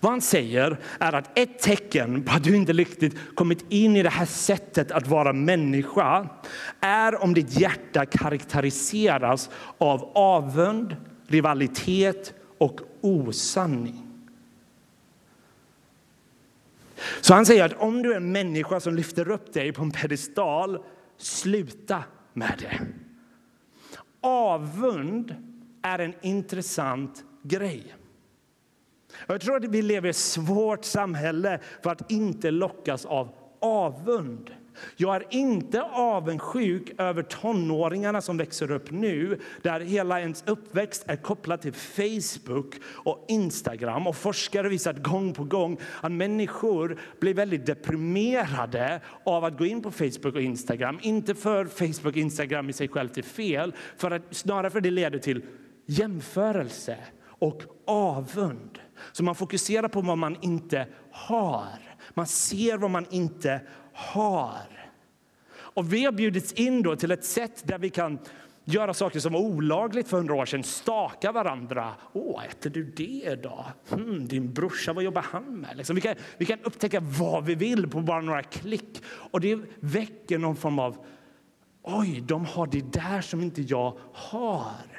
Vad 0.00 0.12
han 0.12 0.20
säger 0.20 0.78
är 1.00 1.12
att 1.12 1.38
ett 1.38 1.58
tecken 1.58 2.22
på 2.22 2.32
att 2.32 2.44
du 2.44 2.56
inte 2.56 2.72
riktigt 2.72 3.16
kommit 3.34 3.64
in 3.68 3.96
i 3.96 4.02
det 4.02 4.10
här 4.10 4.26
sättet 4.26 4.90
att 4.90 5.06
vara 5.06 5.32
människa 5.32 6.28
är 6.80 7.22
om 7.22 7.34
ditt 7.34 7.60
hjärta 7.60 8.06
karaktäriseras 8.06 9.50
av 9.78 10.10
avund, 10.14 10.96
rivalitet 11.26 12.34
och 12.58 12.80
osanning. 13.00 14.02
Så 17.20 17.34
han 17.34 17.46
säger 17.46 17.64
att 17.64 17.80
om 17.80 18.02
du 18.02 18.12
är 18.12 18.16
en 18.16 18.32
människa 18.32 18.80
som 18.80 18.94
lyfter 18.94 19.30
upp 19.30 19.52
dig 19.52 19.72
på 19.72 19.82
en 19.82 19.90
pedestal, 19.90 20.78
sluta 21.18 22.04
med 22.36 22.54
det. 22.58 22.80
Avund 24.20 25.34
är 25.82 25.98
en 25.98 26.14
intressant 26.22 27.24
grej. 27.42 27.94
Jag 29.26 29.40
tror 29.40 29.56
att 29.56 29.64
vi 29.64 29.82
lever 29.82 30.06
i 30.06 30.10
ett 30.10 30.16
svårt 30.16 30.84
samhälle 30.84 31.60
för 31.82 31.90
att 31.90 32.10
inte 32.10 32.50
lockas 32.50 33.04
av 33.04 33.34
avund. 33.60 34.50
Jag 34.96 35.16
är 35.16 35.24
inte 35.30 35.82
avundsjuk 35.82 36.92
över 36.98 37.22
tonåringarna 37.22 38.20
som 38.20 38.36
växer 38.36 38.70
upp 38.70 38.90
nu 38.90 39.40
där 39.62 39.80
hela 39.80 40.20
ens 40.20 40.44
uppväxt 40.46 41.04
är 41.06 41.16
kopplad 41.16 41.60
till 41.60 41.72
Facebook 41.72 42.74
och 42.86 43.24
Instagram. 43.28 44.06
Och 44.06 44.16
Forskare 44.16 44.68
visar 44.68 44.92
gång 44.92 45.32
på 45.32 45.44
gång 45.44 45.78
att 46.00 46.12
människor 46.12 46.98
blir 47.20 47.34
väldigt 47.34 47.66
deprimerade 47.66 49.00
av 49.24 49.44
att 49.44 49.58
gå 49.58 49.66
in 49.66 49.82
på 49.82 49.90
Facebook 49.90 50.34
och 50.34 50.42
Instagram. 50.42 50.98
Inte 51.02 51.34
för 51.34 51.64
Facebook 51.64 52.06
och 52.06 52.16
Instagram 52.16 52.70
i 52.70 52.72
sig 52.72 52.88
självt 52.88 53.18
är 53.18 53.22
fel, 53.22 53.74
för 53.96 54.10
att, 54.10 54.22
snarare 54.30 54.70
för 54.70 54.78
att 54.78 54.84
det 54.84 54.90
leder 54.90 55.18
till 55.18 55.44
jämförelse 55.86 56.96
och 57.38 57.62
avund. 57.86 58.78
Så 59.12 59.24
man 59.24 59.34
fokuserar 59.34 59.88
på 59.88 60.00
vad 60.00 60.18
man 60.18 60.36
inte 60.40 60.86
har. 61.10 61.78
Man 62.14 62.26
ser 62.26 62.78
vad 62.78 62.90
man 62.90 63.06
inte 63.10 63.60
har. 63.96 64.90
Och 65.56 65.92
vi 65.92 66.04
har 66.04 66.12
bjudits 66.12 66.52
in 66.52 66.82
då 66.82 66.96
till 66.96 67.10
ett 67.10 67.24
sätt 67.24 67.62
där 67.64 67.78
vi 67.78 67.90
kan 67.90 68.18
göra 68.64 68.94
saker 68.94 69.20
som 69.20 69.32
var 69.32 69.40
olagligt 69.40 70.08
för 70.08 70.16
hundra 70.16 70.34
år 70.34 70.46
sedan. 70.46 70.62
Staka 70.62 71.32
varandra. 71.32 71.94
Åh, 72.12 72.44
äter 72.44 72.70
du 72.70 72.84
det 72.84 73.22
idag? 73.32 73.64
Hmm, 73.88 74.28
din 74.28 74.52
brorsa, 74.52 74.92
vad 74.92 75.04
jobbar 75.04 75.22
han 75.22 75.44
med? 75.44 75.76
Liksom, 75.76 75.94
vi, 75.94 76.00
kan, 76.00 76.14
vi 76.38 76.44
kan 76.44 76.58
upptäcka 76.62 77.00
vad 77.00 77.44
vi 77.44 77.54
vill 77.54 77.88
på 77.88 78.00
bara 78.00 78.20
några 78.20 78.42
klick. 78.42 79.02
Och 79.06 79.40
det 79.40 79.58
väcker 79.80 80.38
någon 80.38 80.56
form 80.56 80.78
av 80.78 80.96
Oj, 81.88 82.20
de 82.26 82.44
har 82.44 82.66
det 82.66 82.92
där 82.92 83.20
som 83.20 83.40
inte 83.40 83.62
jag 83.62 83.98
har. 84.12 84.95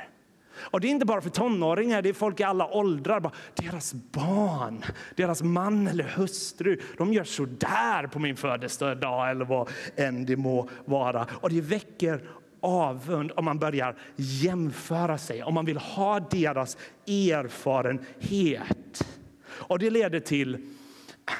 Och 0.59 0.81
det 0.81 0.87
är 0.87 0.89
inte 0.89 1.05
bara 1.05 1.21
för 1.21 1.29
tonåringar, 1.29 2.01
det 2.01 2.09
är 2.09 2.13
folk 2.13 2.39
i 2.39 2.43
alla 2.43 2.67
åldrar. 2.67 3.31
deras 3.53 3.93
barn, 3.93 4.83
deras 5.15 5.43
man 5.43 5.87
eller 5.87 6.03
hustru, 6.03 6.79
de 6.97 7.13
gör 7.13 7.23
så 7.23 7.45
där 7.45 8.07
på 8.07 8.19
min 8.19 8.35
födelsedag 8.35 9.31
eller 9.31 9.45
vad 9.45 9.69
än 9.95 10.25
det 10.25 10.35
må 10.35 10.69
vara. 10.85 11.27
Och 11.41 11.49
det 11.49 11.61
väcker 11.61 12.21
avund 12.59 13.31
om 13.35 13.45
man 13.45 13.59
börjar 13.59 13.95
jämföra 14.15 15.17
sig, 15.17 15.43
om 15.43 15.53
man 15.53 15.65
vill 15.65 15.77
ha 15.77 16.19
deras 16.19 16.77
erfarenhet. 17.07 19.07
Och 19.49 19.79
det 19.79 19.89
leder 19.89 20.19
till 20.19 20.73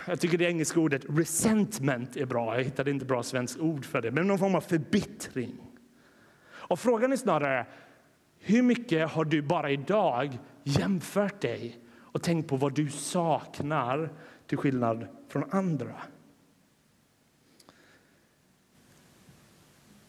jag 0.08 0.20
tycker 0.20 0.38
det 0.38 0.46
engelska 0.46 0.80
ordet 0.80 1.06
resentment 1.10 2.18
är 2.18 2.26
bra. 2.26 2.56
Jag 2.56 2.64
hittade 2.64 2.92
inte 2.92 3.06
bra 3.06 3.24
svenskt 3.24 3.60
ord 3.60 3.86
för 3.86 4.02
det. 4.02 4.12
Men 4.12 4.28
någon 4.28 4.40
form 4.40 4.56
av 4.56 4.62
förbittring. 4.62 5.56
Och 6.48 6.80
frågan 6.80 7.12
är 7.12 7.18
snarare, 7.18 7.66
hur 8.48 8.62
mycket 8.62 9.12
har 9.12 9.26
du 9.26 9.42
bara 9.42 9.72
idag 9.72 10.38
jämfört 10.64 11.42
dig 11.42 11.80
och 11.96 12.22
tänkt 12.22 12.50
på 12.50 12.58
vad 12.58 12.76
du 12.76 12.90
saknar 12.90 14.10
till 14.48 14.58
skillnad 14.58 15.08
från 15.30 15.44
andra? 15.52 15.96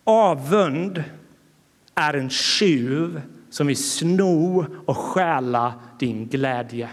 Avund 0.04 1.04
är 1.95 2.14
en 2.14 2.30
tjuv 2.30 3.23
som 3.50 3.66
vill 3.66 3.76
sno 3.76 4.66
och 4.87 4.97
stjäla 4.97 5.75
din 5.99 6.28
glädje. 6.28 6.90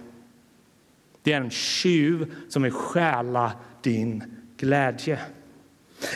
Det 1.24 1.34
är 1.34 1.42
en 1.42 1.50
tjuv 1.50 2.34
som 2.50 2.64
vill 2.64 2.72
stjäla 2.72 3.52
din 3.82 4.24
glädje. 4.58 5.20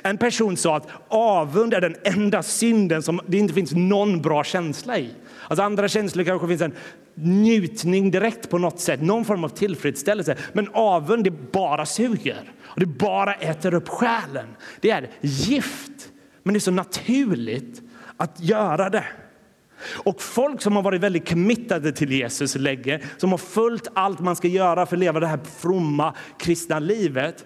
En 0.04 0.18
person 0.18 0.58
sa 0.58 0.78
att 0.78 0.88
avund 1.08 1.74
är 1.74 1.82
den 1.82 1.96
enda 2.04 2.44
synden 2.44 3.04
som 3.04 3.20
det 3.28 3.38
inte 3.38 3.54
finns 3.54 3.72
någon 3.72 4.22
bra 4.22 4.44
känsla 4.44 5.00
i. 5.00 5.10
Alltså 5.48 5.64
andra 5.64 5.88
känslor 5.88 6.24
kanske 6.24 6.48
finns 6.48 6.62
en 6.62 6.76
njutning 7.14 8.12
direkt 8.12 8.50
på 8.50 8.58
något 8.58 8.80
sätt, 8.80 9.02
någon 9.02 9.26
form 9.26 9.44
av 9.44 9.50
tillfredsställelse. 9.50 10.36
Men 10.54 10.70
avund, 10.74 11.24
det 11.24 11.52
bara 11.52 11.86
suger 11.86 12.52
och 12.62 12.80
det 12.80 12.86
bara 12.86 13.34
äter 13.34 13.74
upp 13.74 13.90
själen. 13.90 14.48
Det 14.82 14.90
är 14.92 15.10
gift, 15.22 16.10
men 16.44 16.54
det 16.54 16.58
är 16.58 16.62
så 16.62 16.72
naturligt 16.72 17.82
att 18.18 18.40
göra 18.40 18.90
det. 18.90 19.06
Och 19.88 20.22
folk 20.22 20.62
som 20.62 20.76
har 20.76 20.84
varit 20.84 21.02
väldigt 21.02 21.30
committade 21.30 21.92
till 21.92 22.12
Jesus 22.12 22.56
länge, 22.56 23.00
som 23.18 23.32
har 23.32 23.38
följt 23.38 23.88
allt 23.94 24.20
man 24.20 24.36
ska 24.36 24.48
göra 24.48 24.86
för 24.86 24.96
att 24.96 25.00
leva 25.00 25.20
det 25.20 25.28
här 25.28 25.40
fromma 25.60 26.14
kristna 26.40 26.80
livet, 26.80 27.46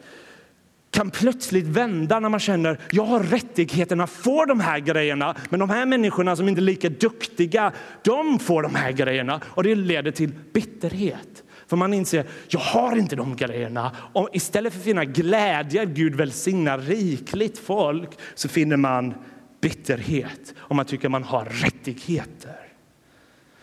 kan 0.93 1.11
plötsligt 1.11 1.65
vända 1.65 2.19
när 2.19 2.29
man 2.29 2.39
känner 2.39 2.79
jag 2.91 3.03
har 3.03 3.19
rättigheten 3.23 4.01
att 4.01 4.09
få 4.09 4.45
de 4.45 4.59
här 4.59 4.79
grejerna. 4.79 5.35
Men 5.49 5.59
de 5.59 5.69
här 5.69 5.85
människorna 5.85 6.35
som 6.35 6.49
inte 6.49 6.61
är 6.61 6.63
lika 6.63 6.89
duktiga, 6.89 7.71
de 8.03 8.39
får 8.39 8.63
de 8.63 8.75
här 8.75 8.91
grejerna. 8.91 9.41
Och 9.45 9.63
det 9.63 9.75
leder 9.75 10.11
till 10.11 10.31
bitterhet. 10.53 11.43
För 11.67 11.77
man 11.77 11.93
inser, 11.93 12.25
jag 12.47 12.59
har 12.59 12.95
inte 12.95 13.15
de 13.15 13.35
grejerna. 13.35 13.91
Och 14.13 14.29
istället 14.33 14.73
för 14.73 14.79
att 14.79 14.85
finna 14.85 15.05
glädje 15.05 15.85
Gud 15.85 16.15
välsignar 16.15 16.77
rikligt 16.77 17.57
folk 17.57 18.09
så 18.35 18.49
finner 18.49 18.77
man 18.77 19.13
bitterhet 19.61 20.53
och 20.57 20.75
man 20.75 20.85
tycker 20.85 21.09
man 21.09 21.23
har 21.23 21.45
rättigheter. 21.45 22.63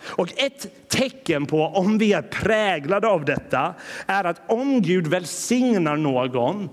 Och 0.02 0.28
ett 0.37 0.88
tecken 0.88 1.46
på 1.46 1.62
om 1.66 1.99
vi 1.99 2.12
är 2.12 2.22
präglade 2.22 3.08
av 3.08 3.25
detta 3.25 3.75
är 4.06 4.25
att 4.25 4.42
om 4.46 4.82
Gud 4.82 5.06
välsignar 5.06 5.96
någon 5.96 6.68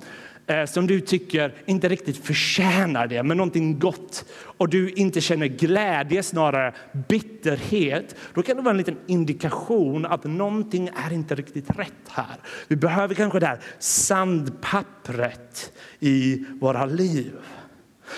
Eh, 0.49 0.65
som 0.65 0.87
du 0.87 1.01
tycker 1.01 1.53
inte 1.65 1.89
riktigt 1.89 2.25
förtjänar 2.25 3.07
det, 3.07 3.23
men 3.23 3.37
någonting 3.37 3.79
gott 3.79 4.25
och 4.31 4.69
du 4.69 4.89
inte 4.89 5.21
känner 5.21 5.47
glädje, 5.47 6.23
snarare 6.23 6.73
bitterhet, 7.09 8.15
då 8.33 8.41
kan 8.41 8.55
det 8.55 8.61
vara 8.61 8.71
en 8.71 8.77
liten 8.77 8.97
indikation 9.07 10.05
att 10.05 10.23
någonting 10.23 10.89
är 11.07 11.13
inte 11.13 11.35
riktigt 11.35 11.69
rätt 11.69 11.93
här. 12.09 12.35
Vi 12.67 12.75
behöver 12.75 13.15
kanske 13.15 13.39
det 13.39 13.45
här 13.45 13.59
sandpappret 13.79 15.71
i 15.99 16.45
våra 16.59 16.85
liv. 16.85 17.33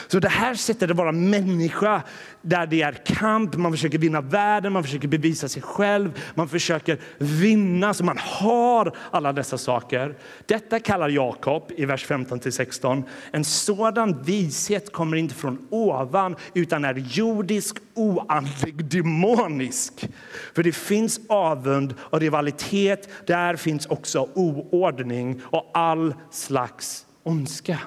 Så 0.07 0.19
det 0.19 0.29
här 0.29 0.53
sättet 0.53 0.91
att 0.91 0.97
vara 0.97 1.11
människa, 1.11 2.01
där 2.41 2.67
det 2.67 2.81
är 2.81 2.91
kamp, 3.05 3.55
man 3.55 3.71
försöker 3.71 3.97
vinna 3.97 4.21
världen, 4.21 4.73
man 4.73 4.83
försöker 4.83 5.07
bevisa 5.07 5.47
sig 5.47 5.61
själv, 5.61 6.21
man 6.35 6.49
försöker 6.49 6.99
vinna 7.17 7.93
så 7.93 8.03
man 8.03 8.17
har 8.17 8.95
alla 9.11 9.33
dessa 9.33 9.57
saker. 9.57 10.15
Detta 10.45 10.79
kallar 10.79 11.09
Jakob 11.09 11.71
i 11.75 11.85
vers 11.85 12.05
15 12.05 12.39
16. 12.51 13.03
En 13.31 13.43
sådan 13.43 14.23
vishet 14.23 14.93
kommer 14.93 15.17
inte 15.17 15.35
från 15.35 15.67
ovan 15.69 16.35
utan 16.53 16.85
är 16.85 16.93
jordisk, 16.93 17.77
oandlig, 17.93 18.85
demonisk. 18.85 20.09
För 20.53 20.63
det 20.63 20.71
finns 20.71 21.19
avund 21.29 21.95
och 21.99 22.19
rivalitet, 22.19 23.09
där 23.25 23.55
finns 23.55 23.85
också 23.85 24.29
oordning 24.33 25.41
och 25.45 25.71
all 25.73 26.13
slags 26.31 27.05
ondska. 27.23 27.79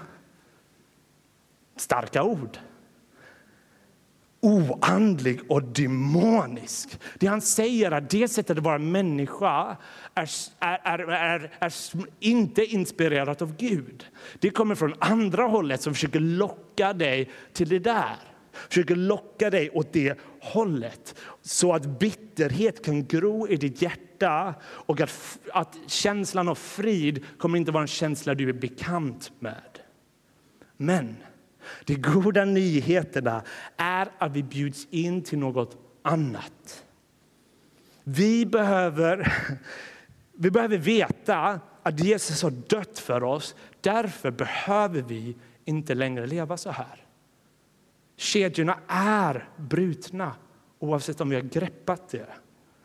Starka 1.83 2.23
ord. 2.23 2.59
Oandlig 4.41 5.41
och 5.49 5.63
demonisk. 5.63 6.99
Det 7.19 7.27
han 7.27 7.41
säger 7.41 7.91
är 7.91 7.97
att 7.97 8.11
det 8.11 8.29
sättet 8.29 8.59
att 8.59 8.65
vara 8.65 8.79
människa 8.79 9.77
är, 10.15 10.29
är, 10.61 10.99
är, 10.99 11.51
är, 11.61 11.73
inte 12.21 12.65
inspirerat 12.65 13.43
av 13.43 13.57
Gud. 13.57 14.07
Det 14.39 14.51
kommer 14.51 14.75
från 14.75 14.95
andra 14.99 15.43
hållet 15.43 15.83
som 15.83 15.95
försöker 15.95 16.21
locka 16.21 16.93
dig 16.93 17.31
till 17.53 17.69
det 17.69 17.79
där. 17.79 18.17
Försöker 18.53 18.97
locka 18.97 19.51
dig 19.51 19.71
åt 19.71 19.93
det 19.93 20.19
hållet 20.41 21.15
så 21.41 21.75
att 21.75 21.99
bitterhet 21.99 22.85
kan 22.85 23.07
gro 23.07 23.49
i 23.49 23.57
ditt 23.57 23.83
hjärta 23.83 24.55
och 24.63 25.01
att, 25.01 25.39
att 25.53 25.77
känslan 25.87 26.49
av 26.49 26.55
frid 26.55 27.25
kommer 27.39 27.59
inte 27.59 27.73
vara 27.73 27.83
en 27.83 27.89
känsla 27.89 28.35
du 28.35 28.49
är 28.49 28.53
bekant 28.53 29.33
med. 29.39 29.79
Men 30.77 31.17
de 31.85 31.95
goda 31.95 32.45
nyheterna 32.45 33.43
är 33.77 34.09
att 34.19 34.33
vi 34.33 34.43
bjuds 34.43 34.87
in 34.91 35.23
till 35.23 35.39
något 35.39 35.77
annat. 36.03 36.85
Vi 38.05 38.47
behöver, 38.47 39.33
vi 40.33 40.51
behöver 40.51 40.79
veta 40.79 41.61
att 41.83 42.01
Jesus 42.01 42.43
har 42.43 42.51
dött 42.51 42.99
för 42.99 43.25
oss. 43.25 43.55
Därför 43.81 44.31
behöver 44.31 45.03
vi 45.03 45.37
inte 45.65 45.95
längre 45.95 46.27
leva 46.27 46.57
så 46.57 46.71
här. 46.71 47.07
Kedjorna 48.17 48.79
är 48.89 49.49
brutna 49.57 50.33
oavsett 50.79 51.21
om 51.21 51.31
vi 51.31 51.37
har 51.37 51.43
greppat 51.43 52.09
det. 52.09 52.27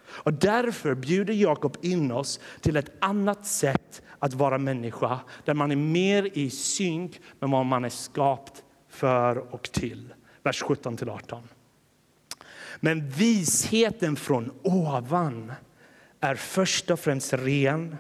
Och 0.10 0.34
därför 0.34 0.96
bjuder 0.96 1.34
Jakob 1.34 1.78
in 1.82 2.12
oss 2.12 2.40
till 2.62 2.78
ett 2.78 2.92
annat 3.00 3.46
sätt 3.46 4.02
att 4.20 4.34
vara 4.34 4.58
människa 4.58 5.20
där 5.46 5.54
man 5.54 5.72
är 5.72 5.76
mer 5.76 6.38
i 6.38 6.50
synk 6.50 7.22
med 7.40 7.50
vad 7.50 7.66
man 7.66 7.86
är 7.86 7.90
skapt 7.90 8.64
för 8.98 9.54
och 9.54 9.72
till. 9.72 10.14
Vers 10.44 10.62
17 10.62 10.98
till 10.98 11.10
18. 11.10 11.44
Men 12.80 13.10
visheten 13.10 14.16
från 14.16 14.52
ovan 14.64 15.52
är 16.20 16.36
först 16.36 16.92
och 16.92 17.00
främst 17.00 17.34
ren, 17.34 17.96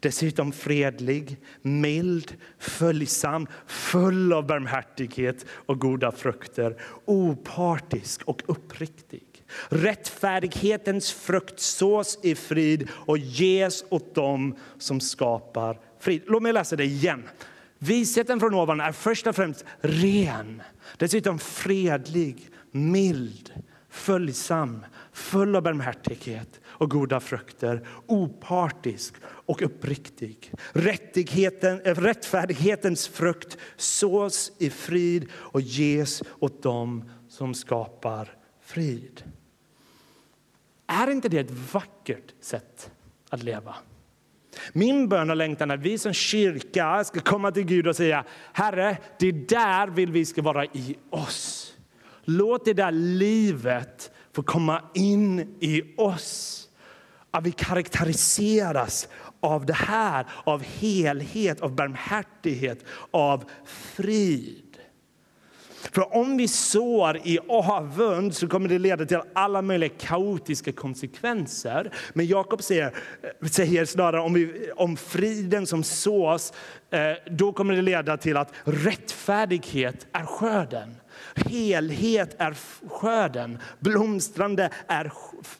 dessutom 0.00 0.52
fredlig, 0.52 1.36
mild, 1.62 2.36
följsam, 2.58 3.46
full 3.66 4.32
av 4.32 4.46
barmhärtighet 4.46 5.46
och 5.50 5.80
goda 5.80 6.12
frukter, 6.12 6.82
opartisk 7.04 8.22
och 8.22 8.42
uppriktig. 8.46 9.22
Rättfärdighetens 9.68 11.12
frukt 11.12 11.60
sås 11.60 12.18
i 12.22 12.34
frid 12.34 12.88
och 12.92 13.18
ges 13.18 13.84
åt 13.88 14.14
dem 14.14 14.56
som 14.78 15.00
skapar 15.00 15.78
frid. 15.98 16.22
Låt 16.26 16.42
mig 16.42 16.52
läsa 16.52 16.76
det 16.76 16.84
igen. 16.84 17.28
Visheten 17.82 18.40
från 18.40 18.54
ovan 18.54 18.80
är 18.80 18.92
först 18.92 19.26
och 19.26 19.36
främst 19.36 19.64
ren, 19.80 20.62
dessutom 20.96 21.38
fredlig, 21.38 22.48
mild, 22.70 23.52
följsam, 23.88 24.84
full 25.12 25.56
av 25.56 25.62
barmhärtighet 25.62 26.60
och 26.66 26.90
goda 26.90 27.20
frukter, 27.20 27.88
opartisk 28.06 29.14
och 29.24 29.62
uppriktig. 29.62 30.52
Rättigheten, 30.72 31.80
eh, 31.80 31.94
rättfärdighetens 31.94 33.08
frukt 33.08 33.58
sås 33.76 34.52
i 34.58 34.70
frid 34.70 35.28
och 35.32 35.60
ges 35.60 36.22
åt 36.38 36.62
dem 36.62 37.10
som 37.28 37.54
skapar 37.54 38.36
frid. 38.60 39.22
Är 40.86 41.10
inte 41.10 41.28
det 41.28 41.38
ett 41.38 41.72
vackert 41.72 42.34
sätt 42.40 42.90
att 43.28 43.42
leva? 43.42 43.74
Min 44.72 45.08
bön 45.08 45.30
och 45.30 45.36
längtan 45.36 45.70
är 45.70 45.74
att 45.74 45.80
vi 45.80 45.98
som 45.98 46.12
kyrka 46.12 47.04
ska 47.04 47.20
komma 47.20 47.50
till 47.50 47.64
Gud 47.64 47.86
och 47.86 47.96
säga 47.96 48.24
Herre, 48.52 48.96
det 49.18 49.32
där 49.32 49.86
vill 49.86 50.12
vi 50.12 50.24
ska 50.24 50.42
vara 50.42 50.64
i 50.64 50.96
oss. 51.10 51.74
Låt 52.24 52.64
det 52.64 52.72
där 52.72 52.92
livet 52.92 54.10
få 54.32 54.42
komma 54.42 54.82
in 54.94 55.56
i 55.60 55.82
oss. 55.96 56.56
Att 57.30 57.46
vi 57.46 57.52
karaktäriseras 57.52 59.08
av 59.40 59.66
det 59.66 59.72
här, 59.72 60.26
av 60.44 60.62
helhet, 60.62 61.60
av 61.60 61.74
barmhärtighet, 61.74 62.84
av 63.10 63.44
frid. 63.66 64.69
För 65.92 66.16
om 66.16 66.36
vi 66.36 66.48
sår 66.48 67.16
i 67.24 67.38
avund 67.48 68.34
så 68.34 68.48
kommer 68.48 68.68
det 68.68 68.78
leda 68.78 69.06
till 69.06 69.20
alla 69.32 69.62
möjliga 69.62 69.90
kaotiska 69.98 70.72
konsekvenser. 70.72 71.90
Men 72.12 72.26
Jakob 72.26 72.62
säger, 72.62 72.94
säger 73.50 73.84
snarare 73.84 74.20
om, 74.20 74.34
vi, 74.34 74.70
om 74.76 74.96
friden 74.96 75.66
som 75.66 75.82
sås, 75.82 76.52
eh, 76.90 77.00
då 77.30 77.52
kommer 77.52 77.76
det 77.76 77.82
leda 77.82 78.16
till 78.16 78.36
att 78.36 78.52
rättfärdighet 78.64 80.06
är 80.12 80.24
skörden. 80.24 80.96
Helhet 81.34 82.36
är 82.38 82.56
skörden, 82.88 83.58
blomstrande 83.78 84.70
är 84.86 85.12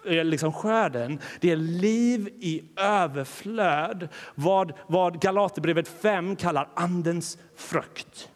eh, 0.06 0.24
liksom 0.24 0.52
skörden. 0.52 1.18
Det 1.40 1.50
är 1.52 1.56
liv 1.56 2.28
i 2.40 2.62
överflöd, 2.76 4.08
vad, 4.34 4.72
vad 4.86 5.20
Galaterbrevet 5.20 5.88
5 5.88 6.36
kallar 6.36 6.68
andens 6.74 7.38
frukt 7.56 8.29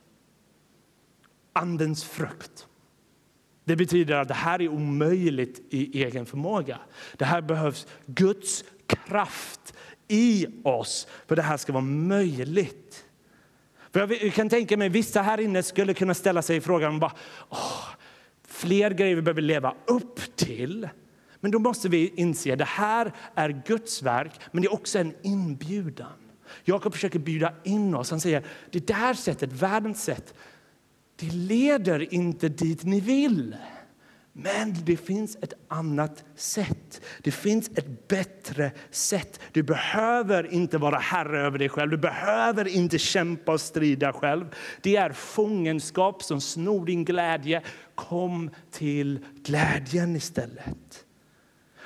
andens 1.54 2.04
frukt. 2.04 2.66
Det 3.64 3.76
betyder 3.76 4.14
att 4.14 4.28
det 4.28 4.34
här 4.34 4.62
är 4.62 4.68
omöjligt 4.68 5.62
i 5.70 6.02
egen 6.02 6.26
förmåga. 6.26 6.78
Det 7.16 7.24
här 7.24 7.40
behövs 7.40 7.86
Guds 8.06 8.64
kraft 8.86 9.74
i 10.08 10.46
oss 10.62 11.06
för 11.26 11.36
det 11.36 11.42
här 11.42 11.56
ska 11.56 11.72
vara 11.72 11.84
möjligt. 11.84 13.04
För 13.92 14.24
jag 14.24 14.34
kan 14.34 14.48
tänka 14.48 14.76
mig 14.76 14.88
vissa 14.88 15.22
här 15.22 15.40
inne 15.40 15.62
skulle 15.62 15.94
kunna 15.94 16.14
ställa 16.14 16.42
sig 16.42 16.60
frågan 16.60 16.98
bara, 17.00 17.12
åh, 17.48 17.88
fler 18.48 18.90
grejer 18.90 19.16
vi 19.16 19.22
behöver 19.22 19.42
leva 19.42 19.74
upp 19.86 20.36
till. 20.36 20.88
Men 21.40 21.50
då 21.50 21.58
måste 21.58 21.88
vi 21.88 22.12
inse 22.16 22.52
att 22.52 22.58
det 22.58 22.64
här 22.64 23.12
är 23.34 23.62
Guds 23.66 24.02
verk, 24.02 24.32
men 24.52 24.62
det 24.62 24.68
är 24.68 24.72
också 24.72 24.98
en 24.98 25.14
inbjudan. 25.22 26.12
Jakob 26.64 26.92
försöker 26.92 27.18
bjuda 27.18 27.54
in 27.64 27.94
oss. 27.94 28.10
Han 28.10 28.20
säger 28.20 28.42
det 28.70 28.86
där 28.86 29.14
sättet, 29.14 29.52
världens 29.52 30.04
sätt, 30.04 30.34
det 31.16 31.32
leder 31.32 32.14
inte 32.14 32.48
dit 32.48 32.84
ni 32.84 33.00
vill. 33.00 33.56
Men 34.36 34.74
det 34.84 34.96
finns 34.96 35.36
ett 35.40 35.52
annat 35.68 36.24
sätt. 36.34 37.00
Det 37.22 37.30
finns 37.30 37.68
ett 37.68 38.08
bättre 38.08 38.72
sätt. 38.90 39.40
Du 39.52 39.62
behöver 39.62 40.52
inte 40.52 40.78
vara 40.78 40.98
herre 40.98 41.40
över 41.40 41.58
dig 41.58 41.68
själv. 41.68 41.90
Du 41.90 41.96
behöver 41.96 42.68
inte 42.68 42.98
kämpa 42.98 43.52
och 43.52 43.60
strida 43.60 44.12
själv. 44.12 44.54
Det 44.82 44.96
är 44.96 45.12
fångenskap 45.12 46.22
som 46.22 46.40
snor 46.40 46.86
din 46.86 47.04
glädje. 47.04 47.62
Kom 47.94 48.50
till 48.70 49.18
glädjen 49.44 50.16
istället. 50.16 51.04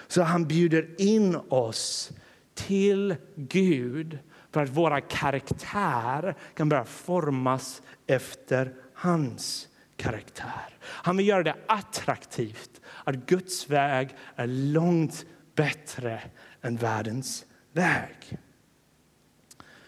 Så 0.06 0.22
han 0.22 0.44
bjuder 0.44 1.00
in 1.00 1.36
oss 1.48 2.10
till 2.54 3.16
Gud 3.36 4.18
för 4.52 4.62
att 4.62 4.70
våra 4.70 5.00
karaktär 5.00 6.34
kan 6.54 6.68
börja 6.68 6.84
formas 6.84 7.82
efter 8.06 8.74
hans 8.98 9.68
karaktär. 9.96 10.78
Han 10.80 11.16
vill 11.16 11.28
göra 11.28 11.42
det 11.42 11.56
attraktivt 11.66 12.80
att 13.04 13.14
Guds 13.26 13.70
väg 13.70 14.08
är 14.36 14.46
långt 14.46 15.26
bättre 15.54 16.22
än 16.62 16.76
världens 16.76 17.44
väg. 17.72 18.38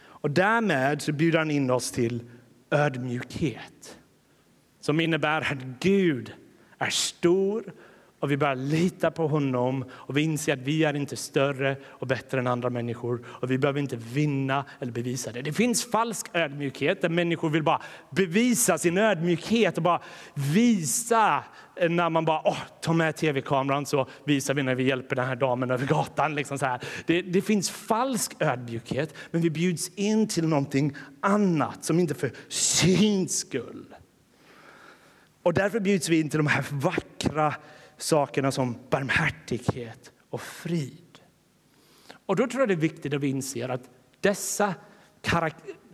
Och 0.00 0.30
därmed 0.30 1.02
så 1.02 1.12
bjuder 1.12 1.38
han 1.38 1.50
in 1.50 1.70
oss 1.70 1.90
till 1.90 2.30
ödmjukhet 2.70 3.98
som 4.80 5.00
innebär 5.00 5.52
att 5.52 5.62
Gud 5.80 6.32
är 6.78 6.90
stor 6.90 7.72
och 8.20 8.30
vi 8.30 8.36
börjar 8.36 8.54
lita 8.54 9.10
på 9.10 9.28
honom 9.28 9.84
och 9.92 10.16
vi 10.16 10.22
inser 10.22 10.52
att 10.52 10.58
vi 10.58 10.84
är 10.84 10.96
inte 10.96 11.16
större 11.16 11.76
och 11.86 12.06
bättre 12.06 12.38
än 12.38 12.46
andra 12.46 12.70
människor 12.70 13.24
och 13.26 13.50
vi 13.50 13.58
behöver 13.58 13.80
inte 13.80 13.96
vinna 13.96 14.64
eller 14.80 14.92
bevisa 14.92 15.32
det. 15.32 15.42
Det 15.42 15.52
finns 15.52 15.90
falsk 15.90 16.26
ödmjukhet 16.32 17.02
där 17.02 17.08
människor 17.08 17.50
vill 17.50 17.62
bara 17.62 17.82
bevisa 18.10 18.78
sin 18.78 18.98
ödmjukhet 18.98 19.76
och 19.76 19.82
bara 19.82 20.00
visa 20.34 21.44
när 21.88 22.10
man 22.10 22.24
bara 22.24 22.40
oh, 22.40 22.58
tar 22.80 22.92
med 22.92 23.16
tv-kameran 23.16 23.86
så 23.86 24.06
visar 24.24 24.54
vi 24.54 24.62
när 24.62 24.74
vi 24.74 24.82
hjälper 24.82 25.16
den 25.16 25.26
här 25.26 25.36
damen 25.36 25.70
över 25.70 25.86
gatan. 25.86 26.34
Liksom 26.34 26.58
så 26.58 26.66
här. 26.66 26.80
Det, 27.06 27.22
det 27.22 27.42
finns 27.42 27.70
falsk 27.70 28.36
ödmjukhet 28.38 29.14
men 29.30 29.40
vi 29.40 29.50
bjuds 29.50 29.88
in 29.88 30.28
till 30.28 30.48
någonting 30.48 30.96
annat 31.20 31.84
som 31.84 31.98
inte 31.98 32.14
för 32.14 32.30
syns 32.48 33.38
skull. 33.38 33.86
Och 35.42 35.54
därför 35.54 35.80
bjuds 35.80 36.08
vi 36.08 36.20
in 36.20 36.30
till 36.30 36.38
de 36.38 36.46
här 36.46 36.64
vackra 36.70 37.54
sakerna 38.02 38.52
som 38.52 38.76
barmhärtighet 38.90 40.12
och 40.30 40.40
frid. 40.40 41.20
Och 42.26 42.36
då 42.36 42.46
tror 42.46 42.60
jag 42.60 42.68
det 42.68 42.74
är 42.74 42.76
viktigt 42.76 43.14
att 43.14 43.20
vi 43.20 43.28
inser 43.28 43.68
att 43.68 43.90
dessa, 44.20 44.74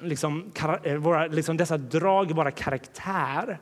liksom, 0.01 0.53
eh, 0.85 0.95
våra, 0.95 1.27
liksom 1.27 1.57
dessa 1.57 1.79
drag 1.79 2.31
i 2.31 2.35
våra 2.35 2.51
karaktär, 2.51 3.61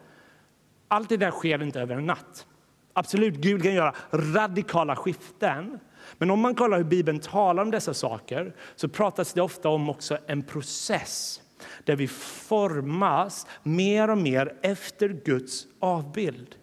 allt 0.88 1.08
det 1.08 1.16
där 1.16 1.30
sker 1.30 1.62
inte 1.62 1.80
över 1.80 1.96
en 1.96 2.06
natt. 2.06 2.46
Absolut, 2.92 3.34
Gud 3.34 3.62
kan 3.62 3.74
göra 3.74 3.94
radikala 4.12 4.96
skiften. 4.96 5.78
Men 6.18 6.30
om 6.30 6.40
man 6.40 6.54
kollar 6.54 6.76
hur 6.76 6.84
Bibeln 6.84 7.20
talar 7.20 7.62
om 7.62 7.70
dessa 7.70 7.94
saker 7.94 8.54
så 8.76 8.88
pratas 8.88 9.32
det 9.32 9.42
ofta 9.42 9.68
om 9.68 9.90
också 9.90 10.18
en 10.26 10.42
process 10.42 11.40
där 11.84 11.96
vi 11.96 12.08
formas 12.08 13.46
mer 13.62 14.10
och 14.10 14.18
mer 14.18 14.58
efter 14.62 15.08
Guds 15.08 15.66
avbild. 15.80 16.56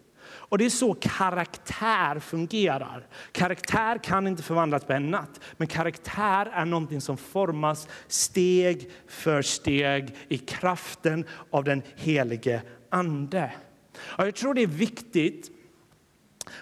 Och 0.52 0.58
Det 0.58 0.64
är 0.64 0.70
så 0.70 0.94
karaktär 0.94 2.18
fungerar. 2.18 3.06
Karaktär 3.32 3.98
kan 3.98 4.26
inte 4.26 4.42
förvandlas 4.42 4.84
på 4.84 4.92
en 4.92 5.10
natt, 5.10 5.40
men 5.56 5.68
karaktär 5.68 6.46
är 6.54 6.64
någonting 6.64 7.00
som 7.00 7.16
formas 7.16 7.88
steg 8.08 8.90
för 9.08 9.42
steg 9.42 10.16
i 10.28 10.38
kraften 10.38 11.24
av 11.50 11.64
den 11.64 11.82
helige 11.96 12.62
Ande. 12.90 13.52
Och 14.00 14.26
jag 14.26 14.34
tror 14.34 14.54
det 14.54 14.62
är 14.62 14.66
viktigt 14.66 15.50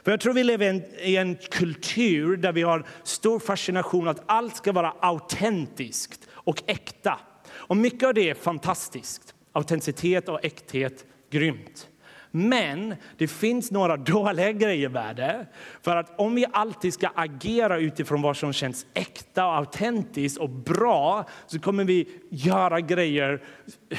för 0.05 0.11
jag 0.11 0.21
tror 0.21 0.35
vi 0.35 0.45
lever 0.45 0.67
i 0.67 0.69
en, 0.69 0.83
i 1.01 1.17
en, 1.17 1.37
kultur 1.37 2.37
där 2.37 2.53
vi 2.53 2.63
har 2.63 2.87
stor 3.03 3.39
fascination 3.39 4.09
att 4.09 4.23
allt 4.27 4.57
ska 4.57 4.73
vara 4.73 4.95
autentiskt 5.01 6.29
och 6.33 6.63
äkta. 6.67 7.21
Och 7.51 7.77
mycket 7.77 8.07
av 8.07 8.15
det 8.15 8.31
är 8.31 8.35
fantastiskt. 8.35 9.35
Autenticitet 9.53 10.29
och 10.29 10.45
äkthet, 10.45 11.05
grymt. 11.31 11.90
Men 12.31 12.95
det 13.19 13.29
finns 13.29 13.71
några 13.71 13.97
dåliga 13.97 14.53
grejer 14.53 14.89
med 14.89 15.17
det. 15.17 15.47
För 15.83 15.97
att 15.97 16.21
om 16.21 16.35
vi 16.35 16.47
alltid 16.53 16.95
ska 16.95 17.09
agera 17.15 17.79
utifrån 17.79 18.23
vad 18.23 18.37
som 18.37 18.53
känns 18.53 18.87
äkta 18.95 19.47
och 19.47 19.57
autentiskt 19.57 20.39
och 20.39 20.51
bra 20.51 21.25
så 21.47 21.61
kommer 21.61 21.85
vi 21.85 22.09
göra 22.31 22.81
grejer 22.81 23.43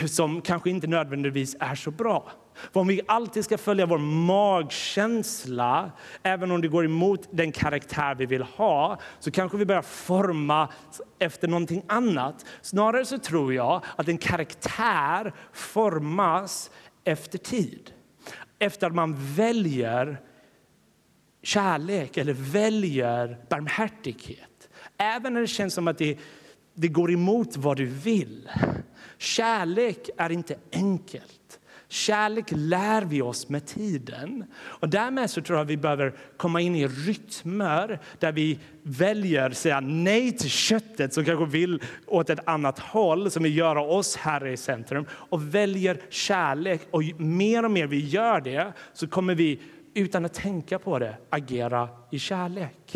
som 0.07 0.41
kanske 0.41 0.69
inte 0.69 0.87
nödvändigtvis 0.87 1.55
är 1.59 1.75
så 1.75 1.91
bra. 1.91 2.31
För 2.73 2.79
om 2.79 2.87
vi 2.87 3.01
alltid 3.07 3.45
ska 3.45 3.57
följa 3.57 3.85
vår 3.85 3.97
magkänsla, 3.97 5.91
även 6.23 6.51
om 6.51 6.61
det 6.61 6.67
går 6.67 6.85
emot 6.85 7.27
den 7.31 7.51
karaktär 7.51 8.15
vi 8.15 8.25
vill 8.25 8.41
ha, 8.43 8.99
så 9.19 9.31
kanske 9.31 9.57
vi 9.57 9.65
börjar 9.65 9.81
forma 9.81 10.69
efter 11.19 11.47
någonting 11.47 11.83
annat. 11.87 12.45
Snarare 12.61 13.05
så 13.05 13.17
tror 13.17 13.53
jag 13.53 13.83
att 13.95 14.07
en 14.07 14.17
karaktär 14.17 15.33
formas 15.53 16.71
efter 17.03 17.37
tid 17.37 17.91
efter 18.61 18.87
att 18.87 18.95
man 18.95 19.15
väljer 19.35 20.21
kärlek 21.43 22.17
eller 22.17 22.33
väljer 22.33 23.37
barmhärtighet. 23.49 24.69
Även 24.97 25.33
när 25.33 25.41
det 25.41 25.47
känns 25.47 25.73
som 25.73 25.87
att 25.87 25.97
det, 25.97 26.19
det 26.73 26.87
går 26.87 27.11
emot 27.11 27.57
vad 27.57 27.77
du 27.77 27.85
vill. 27.85 28.49
Kärlek 29.17 30.09
är 30.17 30.31
inte 30.31 30.55
enkelt. 30.71 31.40
Kärlek 31.91 32.45
lär 32.51 33.01
vi 33.01 33.21
oss 33.21 33.49
med 33.49 33.65
tiden. 33.65 34.45
Och 34.63 34.89
därmed 34.89 35.29
så 35.29 35.41
tror 35.41 35.57
jag 35.57 35.65
vi 35.65 35.77
behöver 35.77 36.13
komma 36.37 36.61
in 36.61 36.75
i 36.75 36.87
rytmer 36.87 37.99
där 38.19 38.31
vi 38.31 38.59
väljer 38.83 39.49
att 39.49 39.57
säga 39.57 39.79
nej 39.79 40.37
till 40.37 40.49
köttet 40.49 41.13
som 41.13 41.25
kanske 41.25 41.45
vill 41.45 41.81
åt 42.07 42.29
ett 42.29 42.47
annat 42.47 42.79
håll, 42.79 43.31
som 43.31 43.43
vill 43.43 43.57
göra 43.57 43.81
oss 43.81 44.15
här 44.15 44.47
i 44.47 44.57
centrum 44.57 45.05
och 45.11 45.55
väljer 45.55 46.01
kärlek. 46.09 46.81
Och 46.91 47.03
mer 47.17 47.65
och 47.65 47.71
mer 47.71 47.87
vi 47.87 47.99
gör 47.99 48.41
det 48.41 48.73
så 48.93 49.07
kommer 49.07 49.35
vi 49.35 49.61
utan 49.93 50.25
att 50.25 50.33
tänka 50.33 50.79
på 50.79 50.99
det 50.99 51.17
agera 51.29 51.89
i 52.11 52.19
kärlek. 52.19 52.95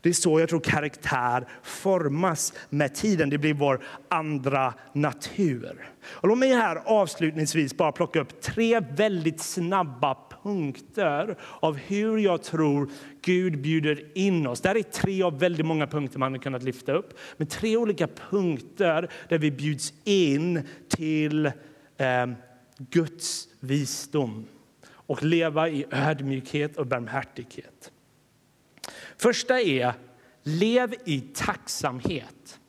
Det 0.00 0.08
är 0.08 0.12
så 0.12 0.40
jag 0.40 0.48
tror 0.48 0.60
karaktär 0.60 1.48
formas 1.62 2.52
med 2.68 2.94
tiden. 2.94 3.30
Det 3.30 3.38
blir 3.38 3.54
vår 3.54 3.84
andra 4.08 4.74
natur. 4.92 5.90
Och 6.02 6.28
låt 6.28 6.38
mig 6.38 6.52
här 6.52 6.76
avslutningsvis 6.84 7.76
bara 7.76 7.92
plocka 7.92 8.20
upp 8.20 8.40
tre 8.40 8.80
väldigt 8.80 9.40
snabba 9.40 10.16
punkter 10.42 11.36
av 11.60 11.76
hur 11.76 12.18
jag 12.18 12.42
tror 12.42 12.90
Gud 13.22 13.62
bjuder 13.62 14.18
in 14.18 14.46
oss. 14.46 14.60
Det 14.60 14.68
här 14.68 14.76
är 14.76 14.82
tre 14.82 15.22
av 15.22 15.38
väldigt 15.38 15.66
många 15.66 15.86
punkter 15.86 16.18
man 16.18 16.32
har 16.32 16.38
kunnat 16.38 16.62
lyfta 16.62 16.92
upp. 16.92 17.18
Men 17.36 17.46
tre 17.46 17.76
olika 17.76 18.08
punkter 18.30 19.10
där 19.28 19.38
vi 19.38 19.50
bjuds 19.50 19.92
in 20.04 20.62
till 20.88 21.46
eh, 21.46 22.26
Guds 22.78 23.48
visdom 23.60 24.46
och 24.90 25.22
leva 25.22 25.68
i 25.68 25.84
ödmjukhet 25.90 26.76
och 26.76 26.86
barmhärtighet. 26.86 27.92
Första 29.20 29.60
är 29.60 29.94
lev 30.42 30.94
i 31.04 31.20
tacksamhet. 31.20 32.60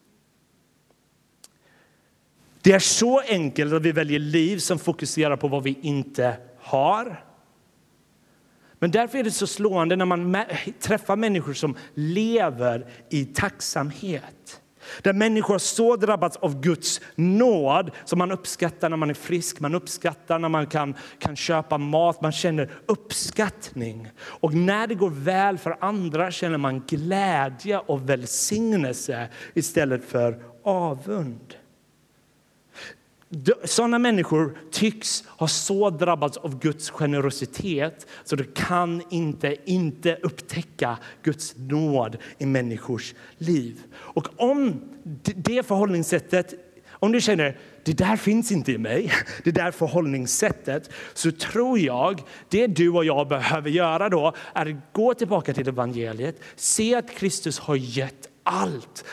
Det 2.61 2.71
är 2.71 2.79
så 2.79 3.19
enkelt 3.19 3.73
att 3.73 3.81
vi 3.81 3.91
väljer 3.91 4.19
liv 4.19 4.57
som 4.57 4.79
fokuserar 4.79 5.37
på 5.37 5.47
vad 5.47 5.63
vi 5.63 5.77
inte 5.81 6.37
har. 6.59 7.25
Men 8.79 8.91
därför 8.91 9.17
är 9.17 9.23
det 9.23 9.31
så 9.31 9.47
slående 9.47 9.95
när 9.95 10.05
man 10.05 10.37
träffar 10.79 11.15
människor 11.15 11.53
som 11.53 11.77
lever 11.93 12.87
i 13.09 13.25
tacksamhet. 13.25 14.61
Där 15.01 15.13
människor 15.13 15.54
har 15.54 15.60
så 15.60 15.95
drabbats 15.95 16.38
av 16.38 16.62
Guds 16.62 17.01
nåd 17.15 17.91
som 18.06 18.19
man 18.19 18.32
uppskattar 18.32 18.89
när 18.89 18.97
man 18.97 19.10
är 19.10 19.13
frisk, 19.13 19.60
man 19.60 19.75
uppskattar 19.75 20.39
när 20.39 20.49
man 20.49 20.67
kan, 20.67 20.95
kan 21.19 21.36
köpa 21.36 21.77
mat, 21.77 22.21
man 22.21 22.32
känner 22.32 22.71
uppskattning. 22.86 24.10
Och 24.19 24.54
när 24.54 24.88
det 24.88 24.95
går 24.95 25.10
väl 25.10 25.58
för 25.58 25.77
andra 25.80 26.32
känner 26.32 26.58
man 26.58 26.84
glädje 26.88 27.77
och 27.77 28.10
välsignelse 28.10 29.27
istället 29.54 30.06
för 30.06 30.43
avund. 30.63 31.56
Sådana 33.63 33.99
människor 33.99 34.57
tycks 34.71 35.23
ha 35.27 35.47
så 35.47 35.89
drabbats 35.89 36.37
av 36.37 36.59
Guds 36.59 36.89
generositet 36.89 38.07
så 38.23 38.35
de 38.35 38.43
kan 38.43 39.01
inte 39.09 39.55
inte 39.65 40.15
upptäcka 40.15 40.97
Guds 41.23 41.53
nåd 41.57 42.17
i 42.37 42.45
människors 42.45 43.13
liv. 43.37 43.83
Och 43.93 44.27
om 44.37 44.81
det 45.35 45.65
förhållningssättet, 45.65 46.53
om 46.91 47.11
du 47.11 47.21
känner 47.21 47.57
det 47.83 47.93
där 47.93 48.15
finns 48.15 48.51
inte 48.51 48.71
i 48.71 48.77
mig, 48.77 49.11
det 49.43 49.51
där 49.51 49.71
förhållningssättet, 49.71 50.89
så 51.13 51.31
tror 51.31 51.79
jag 51.79 52.21
det 52.49 52.67
du 52.67 52.89
och 52.89 53.05
jag 53.05 53.27
behöver 53.27 53.69
göra 53.69 54.09
då 54.09 54.33
är 54.53 54.65
att 54.65 54.93
gå 54.93 55.13
tillbaka 55.13 55.53
till 55.53 55.67
evangeliet, 55.67 56.41
se 56.55 56.95
att 56.95 57.11
Kristus 57.11 57.59
har 57.59 57.75
gett 57.75 58.30
allt. 58.43 59.06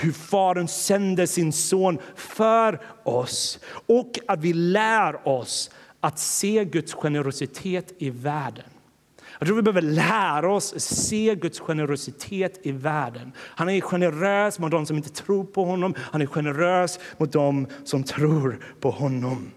Hur 0.00 0.12
Fadern 0.12 0.68
sände 0.68 1.26
sin 1.26 1.52
son 1.52 1.98
för 2.16 2.80
oss 3.02 3.58
och 3.86 4.18
att 4.28 4.40
vi 4.40 4.52
lär 4.52 5.28
oss 5.28 5.70
att 6.00 6.18
se 6.18 6.64
Guds 6.64 6.94
generositet 6.94 7.94
i 7.98 8.10
världen. 8.10 8.64
Jag 9.38 9.46
tror 9.46 9.56
vi 9.56 9.62
behöver 9.62 9.82
lära 9.82 10.52
oss 10.52 10.80
se 10.80 11.34
Guds 11.34 11.60
generositet 11.60 12.66
i 12.66 12.72
världen. 12.72 13.32
Han 13.38 13.68
är 13.68 13.80
generös 13.80 14.58
mot 14.58 14.70
de 14.70 14.86
som 14.86 14.96
inte 14.96 15.08
tror 15.08 15.44
på 15.44 15.64
honom. 15.64 15.94
Han 15.98 16.22
är 16.22 16.26
generös 16.26 17.00
mot 17.18 17.32
de 17.32 17.66
som 17.84 18.04
tror 18.04 18.64
på 18.80 18.90
honom. 18.90 19.50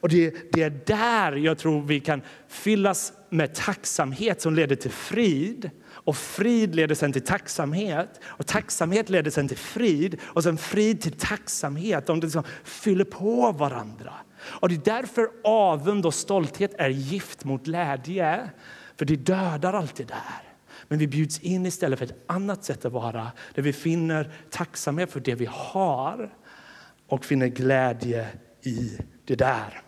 Och 0.00 0.08
det, 0.08 0.52
det 0.52 0.62
är 0.62 0.70
där 0.86 1.32
jag 1.32 1.58
tror 1.58 1.82
vi 1.82 2.00
kan 2.00 2.22
fyllas 2.48 3.12
med 3.30 3.54
tacksamhet 3.54 4.40
som 4.40 4.54
leder 4.54 4.76
till 4.76 4.90
frid. 4.90 5.70
Och 5.86 6.16
frid 6.16 6.74
leder 6.74 6.94
sen 6.94 7.12
till 7.12 7.24
tacksamhet. 7.24 8.20
Och 8.24 8.46
tacksamhet 8.46 9.08
leder 9.08 9.30
sen 9.30 9.48
till 9.48 9.58
frid. 9.58 10.20
Och 10.24 10.42
sen 10.42 10.56
frid 10.56 11.00
till 11.00 11.12
tacksamhet. 11.12 12.06
De 12.06 12.20
liksom 12.20 12.42
fyller 12.64 13.04
på 13.04 13.52
varandra. 13.52 14.12
Och 14.44 14.68
det 14.68 14.74
är 14.74 15.00
därför 15.00 15.28
avund 15.44 16.06
och 16.06 16.14
stolthet 16.14 16.74
är 16.78 16.88
gift 16.88 17.44
mot 17.44 17.64
glädje. 17.64 18.50
För 18.96 19.04
det 19.04 19.16
dödar 19.16 19.72
allt 19.72 19.96
det 19.96 20.04
där. 20.04 20.42
Men 20.88 20.98
vi 20.98 21.06
bjuds 21.06 21.38
in 21.38 21.66
istället 21.66 21.98
för 21.98 22.06
ett 22.06 22.24
annat 22.26 22.64
sätt 22.64 22.84
att 22.84 22.92
vara. 22.92 23.32
Där 23.54 23.62
vi 23.62 23.72
finner 23.72 24.32
tacksamhet 24.50 25.12
för 25.12 25.20
det 25.20 25.34
vi 25.34 25.48
har. 25.50 26.34
Och 27.08 27.24
finner 27.24 27.46
glädje 27.46 28.28
i 28.62 28.98
det 29.24 29.34
där. 29.34 29.80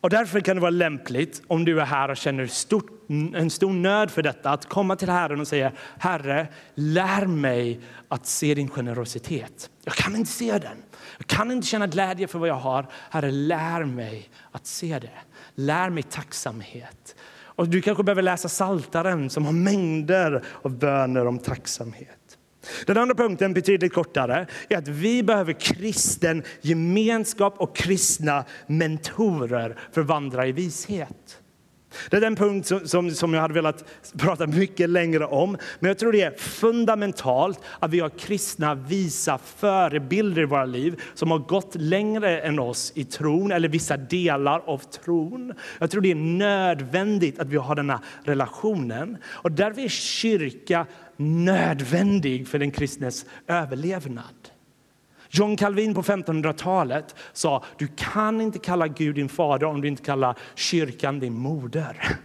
Och 0.00 0.10
därför 0.10 0.40
kan 0.40 0.56
det 0.56 0.60
vara 0.60 0.70
lämpligt 0.70 1.42
om 1.46 1.64
du 1.64 1.80
är 1.80 1.84
här 1.84 2.08
och 2.08 2.16
känner 2.16 2.46
stort, 2.46 2.90
en 3.08 3.50
stor 3.50 3.72
nöd 3.72 4.10
för 4.10 4.22
detta 4.22 4.50
att 4.50 4.68
komma 4.68 4.96
till 4.96 5.08
Herren 5.08 5.40
och 5.40 5.48
säga 5.48 5.72
Herre, 5.98 6.48
lär 6.74 7.26
mig 7.26 7.80
att 8.08 8.26
se 8.26 8.54
din 8.54 8.68
generositet. 8.68 9.70
Jag 9.84 9.94
kan 9.94 10.16
inte 10.16 10.30
se 10.30 10.58
den. 10.58 10.76
Jag 11.18 11.26
kan 11.26 11.50
inte 11.50 11.66
känna 11.66 11.86
glädje 11.86 12.28
för 12.28 12.38
vad 12.38 12.48
jag 12.48 12.54
har. 12.54 12.86
Herre, 13.10 13.30
lär 13.30 13.84
mig 13.84 14.30
att 14.52 14.66
se 14.66 14.98
det. 14.98 15.18
Lär 15.54 15.90
mig 15.90 16.02
tacksamhet. 16.02 17.16
Och 17.42 17.68
du 17.68 17.82
kanske 17.82 18.02
behöver 18.02 18.22
läsa 18.22 18.48
Saltaren 18.48 19.30
som 19.30 19.44
har 19.44 19.52
mängder 19.52 20.44
av 20.62 20.78
böner 20.78 21.26
om 21.26 21.38
tacksamhet. 21.38 22.38
Den 22.86 22.98
andra 22.98 23.14
punkten, 23.14 23.54
betydligt 23.54 23.92
kortare, 23.92 24.46
är 24.68 24.78
att 24.78 24.88
vi 24.88 25.22
behöver 25.22 25.52
kristen 25.52 26.42
gemenskap 26.60 27.54
och 27.58 27.76
kristna 27.76 28.44
mentorer 28.66 29.76
för 29.92 30.00
att 30.00 30.06
vandra 30.06 30.46
i 30.46 30.52
vishet. 30.52 31.40
Det 32.10 32.16
är 32.16 32.20
den 32.20 32.36
punkt 32.36 32.66
som, 32.66 32.88
som, 32.88 33.10
som, 33.10 33.34
jag 33.34 33.40
hade 33.40 33.54
velat 33.54 33.84
prata 34.18 34.46
mycket 34.46 34.90
längre 34.90 35.26
om. 35.26 35.56
Men 35.78 35.88
jag 35.88 35.98
tror 35.98 36.12
det 36.12 36.22
är 36.22 36.30
fundamentalt 36.38 37.60
att 37.78 37.90
vi 37.90 38.00
har 38.00 38.08
kristna 38.08 38.74
visa 38.74 39.38
förebilder 39.38 40.42
i 40.42 40.44
våra 40.44 40.64
liv 40.64 41.00
som 41.14 41.30
har 41.30 41.38
gått 41.38 41.74
längre 41.74 42.40
än 42.40 42.58
oss 42.58 42.92
i 42.94 43.04
tron 43.04 43.52
eller 43.52 43.68
vissa 43.68 43.96
delar 43.96 44.62
av 44.66 44.78
tron. 44.78 45.52
Jag 45.78 45.90
tror 45.90 46.02
det 46.02 46.10
är 46.10 46.14
nödvändigt 46.14 47.38
att 47.38 47.48
vi 47.48 47.56
har 47.56 47.74
den 47.74 47.90
här 47.90 47.98
relationen. 48.24 49.16
Och 49.24 49.52
därför 49.52 49.80
är 49.82 49.88
kyrka 49.88 50.86
nödvändig 51.20 52.48
för 52.48 52.58
den 52.58 52.70
kristnes 52.70 53.26
överlevnad. 53.46 54.50
John 55.30 55.56
Calvin 55.56 55.94
på 55.94 56.02
1500-talet 56.02 57.14
sa 57.32 57.64
du 57.78 57.88
kan 57.96 58.40
inte 58.40 58.58
kalla 58.58 58.88
Gud 58.88 59.14
din 59.14 59.28
fader 59.28 59.66
om 59.66 59.80
du 59.80 59.88
inte 59.88 60.02
kallar 60.02 60.38
kyrkan 60.54 61.18
din 61.18 61.32
moder. 61.32 62.18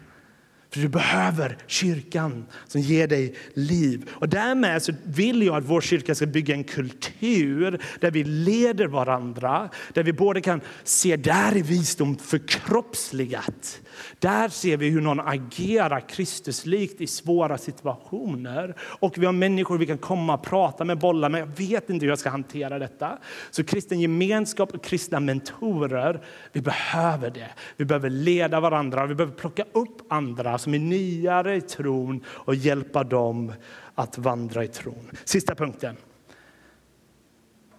För 0.69 0.81
du 0.81 0.87
behöver 0.87 1.57
kyrkan 1.67 2.45
som 2.67 2.81
ger 2.81 3.07
dig 3.07 3.35
liv. 3.53 4.09
Och 4.11 4.29
därmed 4.29 4.83
så 4.83 4.93
vill 5.03 5.43
jag 5.43 5.55
att 5.55 5.63
vår 5.63 5.81
kyrka 5.81 6.15
ska 6.15 6.25
bygga 6.25 6.55
en 6.55 6.63
kultur 6.63 7.81
där 7.99 8.11
vi 8.11 8.23
leder 8.23 8.87
varandra. 8.87 9.69
Där 9.93 10.03
vi 10.03 10.13
både 10.13 10.41
kan 10.41 10.61
se 10.83 11.15
där 11.15 11.57
i 11.57 11.61
visdom 11.61 12.17
förkroppsligat. 12.17 13.81
Där 14.19 14.49
ser 14.49 14.77
vi 14.77 14.89
hur 14.89 15.01
någon 15.01 15.19
agerar 15.19 15.99
Kristuslikt 15.99 17.01
i 17.01 17.07
svåra 17.07 17.57
situationer. 17.57 18.75
Och 18.79 19.17
vi 19.17 19.25
har 19.25 19.33
människor 19.33 19.77
vi 19.77 19.85
kan 19.85 19.97
komma 19.97 20.33
och 20.33 20.43
prata 20.43 20.85
med, 20.85 20.99
bolla 20.99 21.29
med. 21.29 21.41
Jag 21.41 21.57
vet 21.67 21.89
inte 21.89 22.05
hur 22.05 22.11
jag 22.11 22.19
ska 22.19 22.29
hantera 22.29 22.79
detta. 22.79 23.17
Så 23.51 23.63
kristen 23.63 23.99
gemenskap 23.99 24.73
och 24.73 24.83
kristna 24.83 25.19
mentorer, 25.19 26.21
vi 26.51 26.61
behöver 26.61 27.29
det. 27.29 27.49
Vi 27.77 27.85
behöver 27.85 28.09
leda 28.09 28.59
varandra, 28.59 29.05
vi 29.05 29.15
behöver 29.15 29.35
plocka 29.35 29.65
upp 29.71 30.01
andra 30.09 30.57
som 30.57 30.73
är 30.73 30.79
nyare 30.79 31.55
i 31.55 31.61
tron 31.61 32.23
och 32.27 32.55
hjälpa 32.55 33.03
dem 33.03 33.53
att 33.95 34.17
vandra 34.17 34.63
i 34.63 34.67
tron. 34.67 35.09
Sista 35.23 35.55
punkten. 35.55 35.95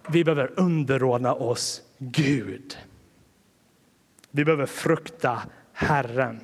Vi 0.09 0.23
behöver 0.23 0.51
underordna 0.59 1.33
oss 1.33 1.81
Gud. 1.97 2.77
Vi 4.31 4.45
behöver 4.45 4.65
frukta 4.65 5.41
Herren. 5.79 6.39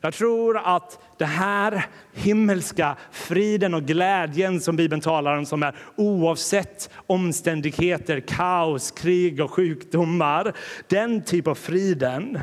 Jag 0.00 0.14
tror 0.14 0.58
att 0.58 0.98
det 1.18 1.24
här 1.24 1.86
himmelska 2.14 2.96
friden 3.10 3.74
och 3.74 3.82
glädjen 3.82 4.60
som 4.60 4.76
Bibeln 4.76 5.00
talar 5.00 5.36
om 5.36 5.46
som 5.46 5.62
är 5.62 5.76
oavsett 5.96 6.90
omständigheter, 7.06 8.20
kaos, 8.20 8.90
krig 8.90 9.40
och 9.40 9.50
sjukdomar. 9.50 10.52
Den 10.88 11.24
typ 11.24 11.46
av 11.46 11.54
friden 11.54 12.38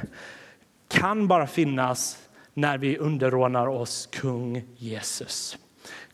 kan 0.88 1.27
bara 1.27 1.47
finnas 1.47 2.17
när 2.53 2.77
vi 2.77 2.97
underordnar 2.97 3.67
oss 3.67 4.09
kung 4.12 4.63
Jesus. 4.77 5.57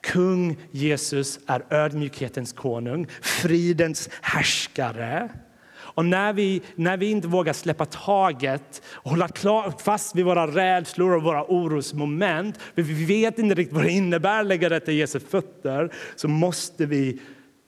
Kung 0.01 0.57
Jesus 0.71 1.39
är 1.47 1.65
ödmjukhetens 1.69 2.53
konung, 2.53 3.07
fridens 3.21 4.09
härskare. 4.21 5.29
Och 5.99 6.05
när 6.05 6.33
vi, 6.33 6.61
när 6.75 6.97
vi 6.97 7.11
inte 7.11 7.27
vågar 7.27 7.53
släppa 7.53 7.85
taget 7.85 8.81
och 8.87 9.09
hålla 9.09 9.27
klar, 9.27 9.73
fast 9.83 10.15
vid 10.15 10.25
våra 10.25 10.47
rädslor 10.47 11.15
och 11.15 11.23
våra 11.23 11.43
orosmoment, 11.43 12.57
för 12.75 12.81
vi 12.81 13.05
vet 13.05 13.39
inte 13.39 13.55
riktigt 13.55 13.75
vad 13.75 13.83
det 13.83 13.91
innebär 13.91 14.39
att 14.39 14.45
lägga 14.45 14.69
detta 14.69 14.91
i 14.91 14.95
Jesu 14.95 15.19
fötter, 15.19 15.93
så 16.15 16.27
måste 16.27 16.85
vi 16.85 17.19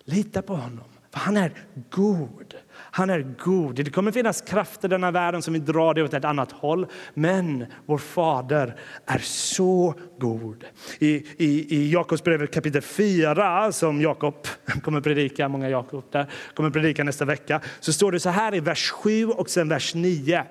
lita 0.06 0.41
på 0.41 0.56
honom. 0.56 0.86
För 1.12 1.20
han 1.20 1.38
är 1.38 1.54
god. 1.89 2.56
Han 2.93 3.10
är 3.10 3.36
god. 3.43 3.75
Det 3.75 3.91
kommer 3.91 4.12
finnas 4.12 4.41
krafter 4.41 4.88
i 4.88 4.89
denna 4.89 5.12
världen 5.12 5.41
som 5.41 5.54
vill 5.54 5.65
dra 5.65 5.93
det 5.93 6.04
åt 6.04 6.13
ett 6.13 6.25
annat 6.25 6.51
håll. 6.51 6.88
Men 7.13 7.65
vår 7.86 7.97
Fader 7.97 8.75
är 9.06 9.19
så 9.23 9.95
god. 10.19 10.65
I, 10.99 11.10
i, 11.38 11.75
i 11.75 11.91
Jakobsbrevet 11.91 12.54
kapitel 12.54 12.82
4, 12.82 13.71
som 13.71 14.01
Jakob 14.01 14.47
kommer 14.84 15.01
predika, 15.01 15.47
många 15.49 15.69
Jakob 15.69 16.04
där, 16.12 16.30
kommer 16.54 16.69
predika 16.69 17.04
nästa 17.04 17.25
vecka, 17.25 17.62
så 17.80 17.93
står 17.93 18.12
det 18.12 18.19
så 18.19 18.30
här 18.30 18.56
i 18.56 18.60
vers 18.60 18.89
7 18.89 19.25
och 19.27 19.49
sen 19.49 19.69
vers 19.69 19.95
9. 19.95 20.43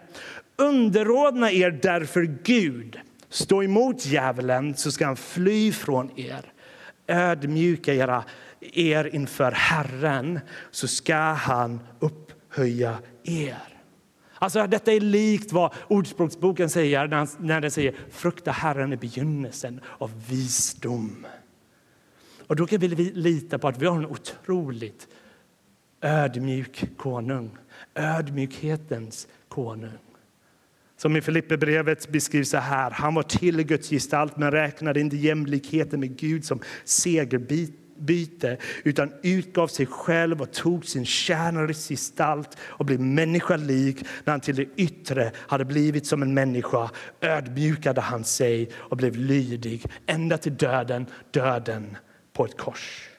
Underordna 0.56 1.52
er 1.52 1.70
därför 1.70 2.22
Gud. 2.42 3.00
Stå 3.28 3.62
emot 3.62 4.06
djävulen 4.06 4.74
så 4.76 4.92
ska 4.92 5.06
han 5.06 5.16
fly 5.16 5.72
från 5.72 6.10
er. 6.18 6.52
Ödmjuka 7.06 7.94
era 7.94 8.24
er 8.60 9.14
inför 9.14 9.52
Herren 9.52 10.40
så 10.70 10.88
ska 10.88 11.16
han 11.16 11.80
upp 11.98 12.29
upphöja 12.50 12.98
er. 13.24 13.76
Alltså, 14.34 14.66
detta 14.66 14.92
är 14.92 15.00
likt 15.00 15.52
vad 15.52 15.74
Ordspråksboken 15.88 16.70
säger 16.70 17.08
när, 17.08 17.28
när 17.42 17.60
den 17.60 17.70
säger 17.70 17.94
frukta 18.10 18.50
Herren 18.50 18.92
i 18.92 18.96
begynnelsen 18.96 19.80
av 19.98 20.10
visdom. 20.28 21.26
Och 22.46 22.56
då 22.56 22.66
kan 22.66 22.80
vi 22.80 22.88
lita 22.88 23.58
på 23.58 23.68
att 23.68 23.82
vi 23.82 23.86
har 23.86 23.96
en 23.96 24.06
otroligt 24.06 25.08
ödmjuk 26.00 26.84
konung. 26.96 27.58
Ödmjukhetens 27.94 29.28
konung. 29.48 29.98
Som 30.96 31.16
i 31.16 31.20
Filipperbrevet 31.20 32.08
beskrivs 32.08 32.50
så 32.50 32.56
här. 32.56 32.90
Han 32.90 33.14
var 33.14 33.22
till 33.22 33.62
Guds 33.62 33.90
gestalt 33.90 34.36
men 34.36 34.50
räknade 34.50 35.00
inte 35.00 35.16
jämlikheten 35.16 36.00
med 36.00 36.16
Gud 36.16 36.44
som 36.44 36.60
segerbit 36.84 37.79
byte 38.00 38.56
utan 38.84 39.12
utgav 39.22 39.68
sig 39.68 39.86
själv 39.86 40.42
och 40.42 40.52
tog 40.52 40.86
sin 40.86 41.06
tjänares 41.06 41.88
gestalt 41.88 42.56
och 42.60 42.84
blev 42.84 43.00
människalik. 43.00 44.04
När 44.24 44.32
han 44.32 44.40
till 44.40 44.56
det 44.56 44.66
yttre 44.76 45.32
hade 45.36 45.64
blivit 45.64 46.06
som 46.06 46.22
en 46.22 46.34
människa 46.34 46.90
ödmjukade 47.20 48.00
han 48.00 48.24
sig 48.24 48.70
och 48.74 48.96
blev 48.96 49.16
lydig 49.16 49.84
ända 50.06 50.38
till 50.38 50.56
döden, 50.56 51.06
döden 51.30 51.96
på 52.32 52.44
ett 52.44 52.56
kors. 52.56 53.10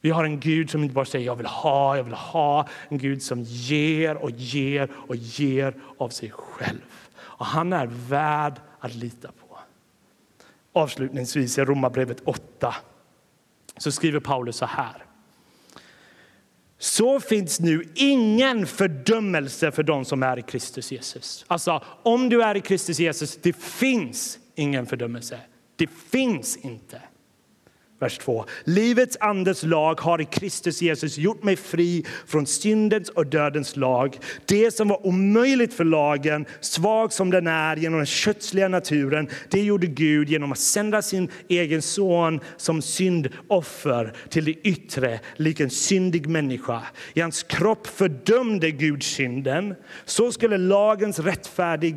Vi 0.00 0.10
har 0.10 0.24
en 0.24 0.40
Gud 0.40 0.70
som 0.70 0.82
inte 0.82 0.94
bara 0.94 1.04
säger 1.04 1.26
jag 1.26 1.36
vill 1.36 1.46
ha, 1.46 1.96
jag 1.96 2.04
vill 2.04 2.14
ha. 2.14 2.68
En 2.88 2.98
Gud 2.98 3.22
som 3.22 3.42
ger 3.42 4.16
och 4.16 4.30
ger 4.30 4.88
och 4.92 5.16
ger 5.16 5.74
av 5.98 6.08
sig 6.08 6.30
själv. 6.30 6.80
Och 7.16 7.46
han 7.46 7.72
är 7.72 7.86
värd 7.86 8.60
att 8.80 8.94
lita 8.94 9.28
på. 9.28 9.58
Avslutningsvis 10.72 11.58
i 11.58 11.64
Romarbrevet 11.64 12.20
8 12.24 12.74
så 13.76 13.92
skriver 13.92 14.20
Paulus 14.20 14.56
så 14.56 14.66
här. 14.66 15.04
Så 16.78 17.20
finns 17.20 17.60
nu 17.60 17.92
ingen 17.94 18.66
fördömelse 18.66 19.72
för 19.72 19.82
de 19.82 20.04
som 20.04 20.22
är 20.22 20.38
i 20.38 20.42
Kristus 20.42 20.92
Jesus. 20.92 21.44
Alltså, 21.48 21.84
om 22.02 22.28
du 22.28 22.42
är 22.42 22.56
i 22.56 22.60
Kristus 22.60 22.98
Jesus, 22.98 23.36
det 23.36 23.56
finns 23.56 24.38
ingen 24.54 24.86
fördömelse. 24.86 25.40
Det 25.76 25.86
finns 25.86 26.56
inte. 26.56 27.02
Vers 28.04 28.18
2. 28.18 28.44
Livets 28.64 29.16
andes 29.20 29.62
lag 29.62 30.00
har 30.00 30.20
i 30.20 30.24
Kristus 30.24 30.82
Jesus 30.82 31.18
gjort 31.18 31.42
mig 31.42 31.56
fri 31.56 32.04
från 32.26 32.46
syndens 32.46 33.08
och 33.08 33.26
dödens 33.26 33.76
lag. 33.76 34.18
Det 34.44 34.74
som 34.74 34.88
var 34.88 35.06
omöjligt 35.06 35.74
för 35.74 35.84
lagen, 35.84 36.46
svag 36.60 37.12
som 37.12 37.30
den 37.30 37.46
är 37.46 37.76
genom 37.76 37.98
den 37.98 38.06
kötsliga 38.06 38.68
naturen, 38.68 39.28
det 39.50 39.62
gjorde 39.62 39.86
Gud 39.86 40.28
genom 40.28 40.52
att 40.52 40.58
sända 40.58 41.02
sin 41.02 41.30
egen 41.48 41.82
son 41.82 42.40
som 42.56 42.82
syndoffer 42.82 44.12
till 44.28 44.44
det 44.44 44.52
yttre, 44.52 45.20
lik 45.36 45.60
en 45.60 45.70
syndig 45.70 46.26
människa. 46.26 46.82
I 47.14 47.20
hans 47.20 47.42
kropp 47.42 47.86
fördömde 47.86 48.70
Gud 48.70 49.02
synden. 49.02 49.74
Så 50.04 50.32
skulle 50.32 50.58
lagens 50.58 51.18
rättfärdig, 51.18 51.96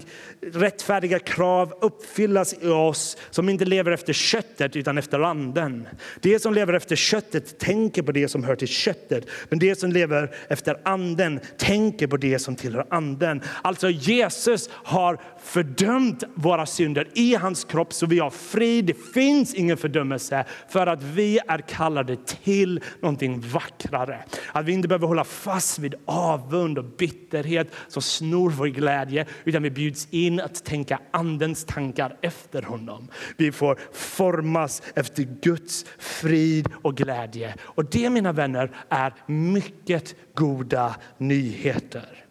rättfärdiga 0.54 1.20
krav 1.20 1.74
uppfyllas 1.82 2.56
i 2.62 2.68
oss 2.68 3.18
som 3.30 3.50
inte 3.50 3.66
lever 3.66 3.92
efter 3.92 4.14
köttet 4.14 4.76
utan 4.76 4.98
efter 4.98 5.20
anden. 5.20 5.88
Det 6.20 6.40
som 6.42 6.54
lever 6.54 6.74
efter 6.74 6.96
köttet 6.96 7.60
tänker 7.60 8.02
på 8.02 8.12
det 8.12 8.28
som 8.28 8.44
hör 8.44 8.56
till 8.56 8.68
köttet, 8.68 9.26
men 9.50 9.60
det 9.60 9.80
som 9.80 9.92
lever 9.92 10.36
efter 10.50 10.78
anden 10.84 11.40
tänker 11.58 12.08
på 12.08 12.18
det 12.18 12.40
som 12.40 12.56
tillhör 12.56 12.86
anden. 12.90 13.42
Alltså 13.62 13.90
Jesus 13.90 14.70
har 14.72 15.22
fördömt 15.48 16.24
våra 16.36 16.66
synder 16.66 17.08
i 17.14 17.36
hans 17.36 17.64
kropp 17.64 17.94
så 17.94 18.06
vi 18.06 18.20
har 18.20 18.30
frid. 18.30 18.86
Det 18.86 19.14
finns 19.14 19.54
ingen 19.54 19.78
fördömelse 19.78 20.46
för 20.70 20.88
att 20.88 21.04
vi 21.04 21.40
är 21.48 21.58
kallade 21.58 22.16
till 22.16 22.84
någonting 23.02 23.40
vackrare. 23.40 24.24
Att 24.52 24.66
vi 24.66 24.72
inte 24.72 24.88
behöver 24.88 25.08
hålla 25.08 25.24
fast 25.24 25.80
vid 25.80 25.96
avund 26.06 26.78
och 26.78 26.86
bitterhet 26.86 27.72
som 27.88 28.02
snor 28.02 28.50
vår 28.50 28.68
glädje 28.68 29.26
utan 29.44 29.64
vi 29.64 29.72
bjuds 29.72 30.08
in 30.12 30.40
att 30.40 30.66
tänka 30.66 31.00
andens 31.12 31.66
tankar 31.66 32.18
efter 32.22 32.62
honom. 32.62 33.08
Vi 33.38 33.52
får 33.52 33.80
formas 33.94 34.82
efter 34.96 35.24
Guds 35.42 35.86
frid 36.00 36.70
och 36.82 36.98
glädje. 36.98 37.56
Och 37.62 37.86
det, 37.86 38.10
mina 38.10 38.32
vänner, 38.32 38.72
är 38.90 39.14
mycket 39.28 40.16
goda 40.36 40.96
nyheter. 41.18 42.27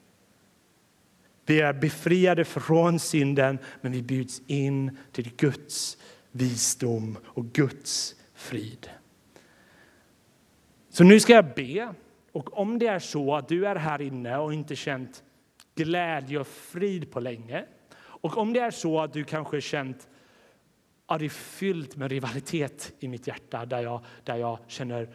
Vi 1.47 1.61
är 1.61 1.73
befriade 1.73 2.45
från 2.45 2.99
synden, 2.99 3.59
men 3.81 3.93
vi 3.93 4.03
bjuds 4.03 4.43
in 4.47 4.99
till 5.13 5.31
Guds 5.37 5.99
visdom 6.31 7.19
och 7.25 7.45
Guds 7.45 8.15
frid. 8.35 8.91
Så 10.91 11.05
nu 11.05 11.21
ska 11.21 11.33
jag 11.33 11.55
be. 11.55 11.95
Och 12.33 12.59
om 12.59 12.79
det 12.79 12.87
är 12.87 12.99
så 12.99 13.35
att 13.35 13.49
du 13.49 13.67
är 13.67 13.77
här 13.77 14.01
inne 14.01 14.37
och 14.37 14.55
inte 14.55 14.77
känt 14.77 15.23
glädje 15.75 16.39
och 16.39 16.47
frid 16.47 17.11
på 17.11 17.21
länge 17.21 17.65
och 18.27 18.39
om 18.39 18.53
det 18.53 18.61
är 18.61 18.71
så 18.71 19.01
att 19.01 19.13
du 19.13 19.25
kanske 19.25 19.61
känt 19.61 20.09
att 21.07 21.19
det 21.19 21.25
är 21.25 21.29
fyllt 21.29 21.97
med 21.97 22.11
rivalitet 22.11 22.93
i 22.99 23.09
mitt 23.09 23.27
hjärta 23.27 23.67
där 23.67 23.81
jag, 23.81 24.05
där 24.25 24.37
jag 24.37 24.59
känner 24.67 25.09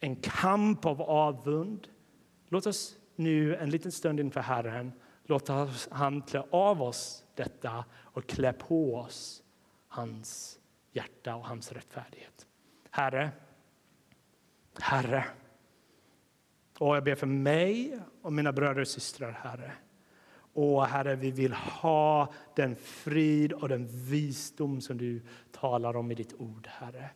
en 0.00 0.16
kamp 0.16 0.86
av 0.86 1.02
avund. 1.02 1.88
Låt 2.48 2.66
oss 2.66 2.96
nu 3.16 3.56
en 3.56 3.70
liten 3.70 3.92
stund 3.92 4.20
inför 4.20 4.40
Herren 4.40 4.92
låta 5.30 5.68
han 5.90 6.22
klä 6.22 6.42
av 6.50 6.82
oss 6.82 7.24
detta 7.34 7.84
och 7.94 8.26
klä 8.26 8.52
på 8.52 8.96
oss 8.96 9.42
hans 9.88 10.58
hjärta 10.92 11.34
och 11.34 11.46
hans 11.46 11.72
rättfärdighet. 11.72 12.46
Herre, 12.90 13.30
Herre, 14.80 15.24
och 16.78 16.96
jag 16.96 17.04
ber 17.04 17.14
för 17.14 17.26
mig 17.26 17.98
och 18.22 18.32
mina 18.32 18.52
bröder 18.52 18.80
och 18.80 18.88
systrar, 18.88 19.32
Herre. 19.32 19.72
Åh, 20.52 20.84
Herre, 20.84 21.16
vi 21.16 21.30
vill 21.30 21.52
ha 21.52 22.32
den 22.56 22.76
frid 22.76 23.52
och 23.52 23.68
den 23.68 23.86
visdom 23.86 24.80
som 24.80 24.98
du 24.98 25.22
talar 25.52 25.96
om 25.96 26.10
i 26.10 26.14
ditt 26.14 26.34
ord, 26.34 26.66
Herre. 26.66 27.10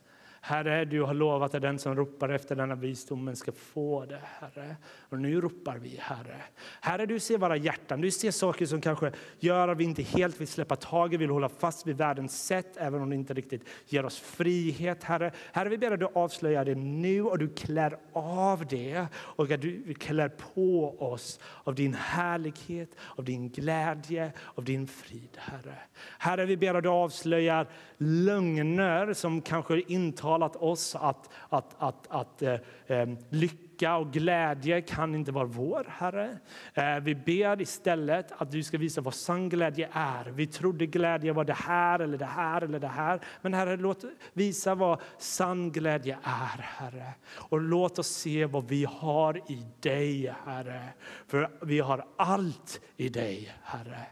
Herre, 0.47 0.85
du 0.85 1.03
har 1.03 1.15
lovat 1.15 1.55
att 1.55 1.63
den 1.63 1.79
som 1.79 1.97
ropar 1.97 2.29
efter 2.29 2.57
denna 2.57 2.75
visdomen 2.75 3.37
ska 3.37 3.53
få 3.53 4.05
det, 4.05 4.21
Herre. 4.41 4.77
Och 5.09 5.19
nu 5.19 5.41
ropar 5.41 5.79
vi, 5.79 5.97
Herre. 6.01 6.37
Herre, 6.81 7.07
du 7.07 7.21
ser 7.21 7.39
våra 7.39 7.57
hjärtan. 7.57 8.01
Du 8.01 8.11
ser 8.11 8.31
saker 8.31 8.67
som 8.67 8.81
kanske 8.81 9.13
gör 9.39 9.69
att 9.69 9.79
vi 9.79 9.85
inte 9.85 10.03
helt 10.03 10.41
vill 10.41 10.49
släppa 10.49 10.77
taget, 10.77 11.21
vill 11.21 11.31
hålla 11.31 11.49
fast 11.49 11.87
vid 11.87 11.97
världens 11.97 12.47
sätt, 12.47 12.77
även 12.77 13.03
om 13.03 13.11
det 13.11 13.17
inte 13.17 13.35
riktigt 13.35 13.69
ger 13.87 14.05
oss 14.05 14.19
frihet, 14.19 15.05
Herre. 15.05 15.33
Herre, 15.53 15.69
vi 15.69 15.79
ber 15.79 15.91
att 15.91 16.01
du 16.01 16.09
avslöjar 16.15 16.65
det 16.65 16.75
nu 16.75 17.23
och 17.23 17.39
du 17.39 17.49
klär 17.49 17.97
av 18.13 18.67
det 18.67 19.07
och 19.15 19.51
att 19.51 19.61
du 19.61 19.95
klär 19.95 20.29
på 20.55 20.97
oss 20.99 21.41
av 21.65 21.75
din 21.75 21.95
härlighet, 21.95 22.91
av 23.17 23.25
din 23.25 23.49
glädje, 23.49 24.33
av 24.55 24.65
din 24.65 24.87
frid, 24.87 25.37
Herre. 25.37 25.75
Herre, 26.19 26.47
vi 26.47 26.57
ber 26.57 26.75
att 26.75 26.83
du 26.83 26.89
avslöjar 26.89 27.67
lögner 27.99 29.13
som 29.13 29.43
kanske 29.43 29.81
intar 29.81 30.34
tilltalat 30.35 30.57
oss 30.57 30.95
att, 30.95 31.31
att, 31.49 31.75
att, 31.79 32.07
att 32.09 32.43
eh, 32.43 32.55
eh, 32.87 33.09
lycka 33.31 33.97
och 33.97 34.13
glädje 34.13 34.81
kan 34.81 35.15
inte 35.15 35.33
vara 35.33 35.45
vår, 35.45 35.87
Herre. 35.89 36.39
Eh, 36.75 37.01
vi 37.01 37.15
ber 37.15 37.61
istället 37.61 38.33
att 38.39 38.51
du 38.51 38.63
ska 38.63 38.79
visa 38.79 39.01
vad 39.01 39.15
sann 39.15 39.49
glädje 39.49 39.89
är. 39.93 40.31
Vi 40.31 40.47
trodde 40.47 40.87
glädje 40.87 41.33
var 41.33 41.45
det 41.45 41.53
här 41.55 42.01
eller 42.01 42.19
det 42.19 42.25
här 42.25 42.63
eller 42.63 42.79
det 42.79 42.89
här. 42.89 43.21
Men 43.43 43.55
Herre, 43.55 43.77
låt 43.77 44.05
visa 44.33 44.75
vad 44.75 45.01
sann 45.19 45.73
glädje 45.73 46.19
är, 46.23 46.63
Herre. 46.63 47.15
Och 47.51 47.61
låt 47.61 47.99
oss 47.99 48.09
se 48.09 48.47
vad 48.47 48.69
vi 48.69 48.85
har 48.85 49.37
i 49.37 49.67
dig, 49.81 50.35
Herre. 50.47 50.89
För 51.27 51.51
vi 51.63 51.81
har 51.81 52.05
allt 52.17 52.81
i 52.97 53.09
dig, 53.09 53.53
Herre. 53.63 54.07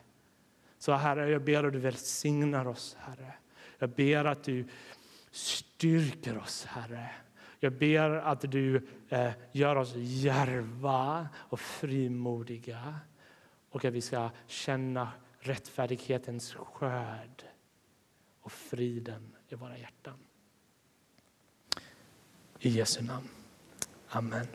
Så 0.79 0.93
Herre, 0.93 1.31
jag 1.31 1.45
ber 1.45 1.65
att 1.65 1.73
du 1.73 1.79
välsignar 1.79 2.67
oss, 2.67 2.97
Herre. 3.01 3.33
Jag 3.83 3.91
ber 3.91 4.25
att 4.25 4.45
du 4.45 4.65
styrker 5.33 6.39
oss, 6.39 6.65
Herre. 6.65 7.11
Jag 7.61 7.73
ber 7.73 8.11
att 8.11 8.41
du 8.41 8.89
eh, 9.09 9.33
gör 9.53 9.77
oss 9.77 9.93
järva 9.97 11.29
och 11.37 11.61
frimodiga 11.61 12.95
och 13.71 13.85
att 13.85 13.95
vi 13.95 14.01
ska 14.01 14.31
känna 14.47 15.13
rättfärdighetens 15.41 16.55
skörd 16.55 17.45
och 18.41 18.53
friden 18.53 19.37
i 19.49 19.55
våra 19.55 19.79
hjärtan. 19.79 20.19
I 22.59 22.69
Jesu 22.69 23.03
namn. 23.03 23.29
Amen. 24.09 24.47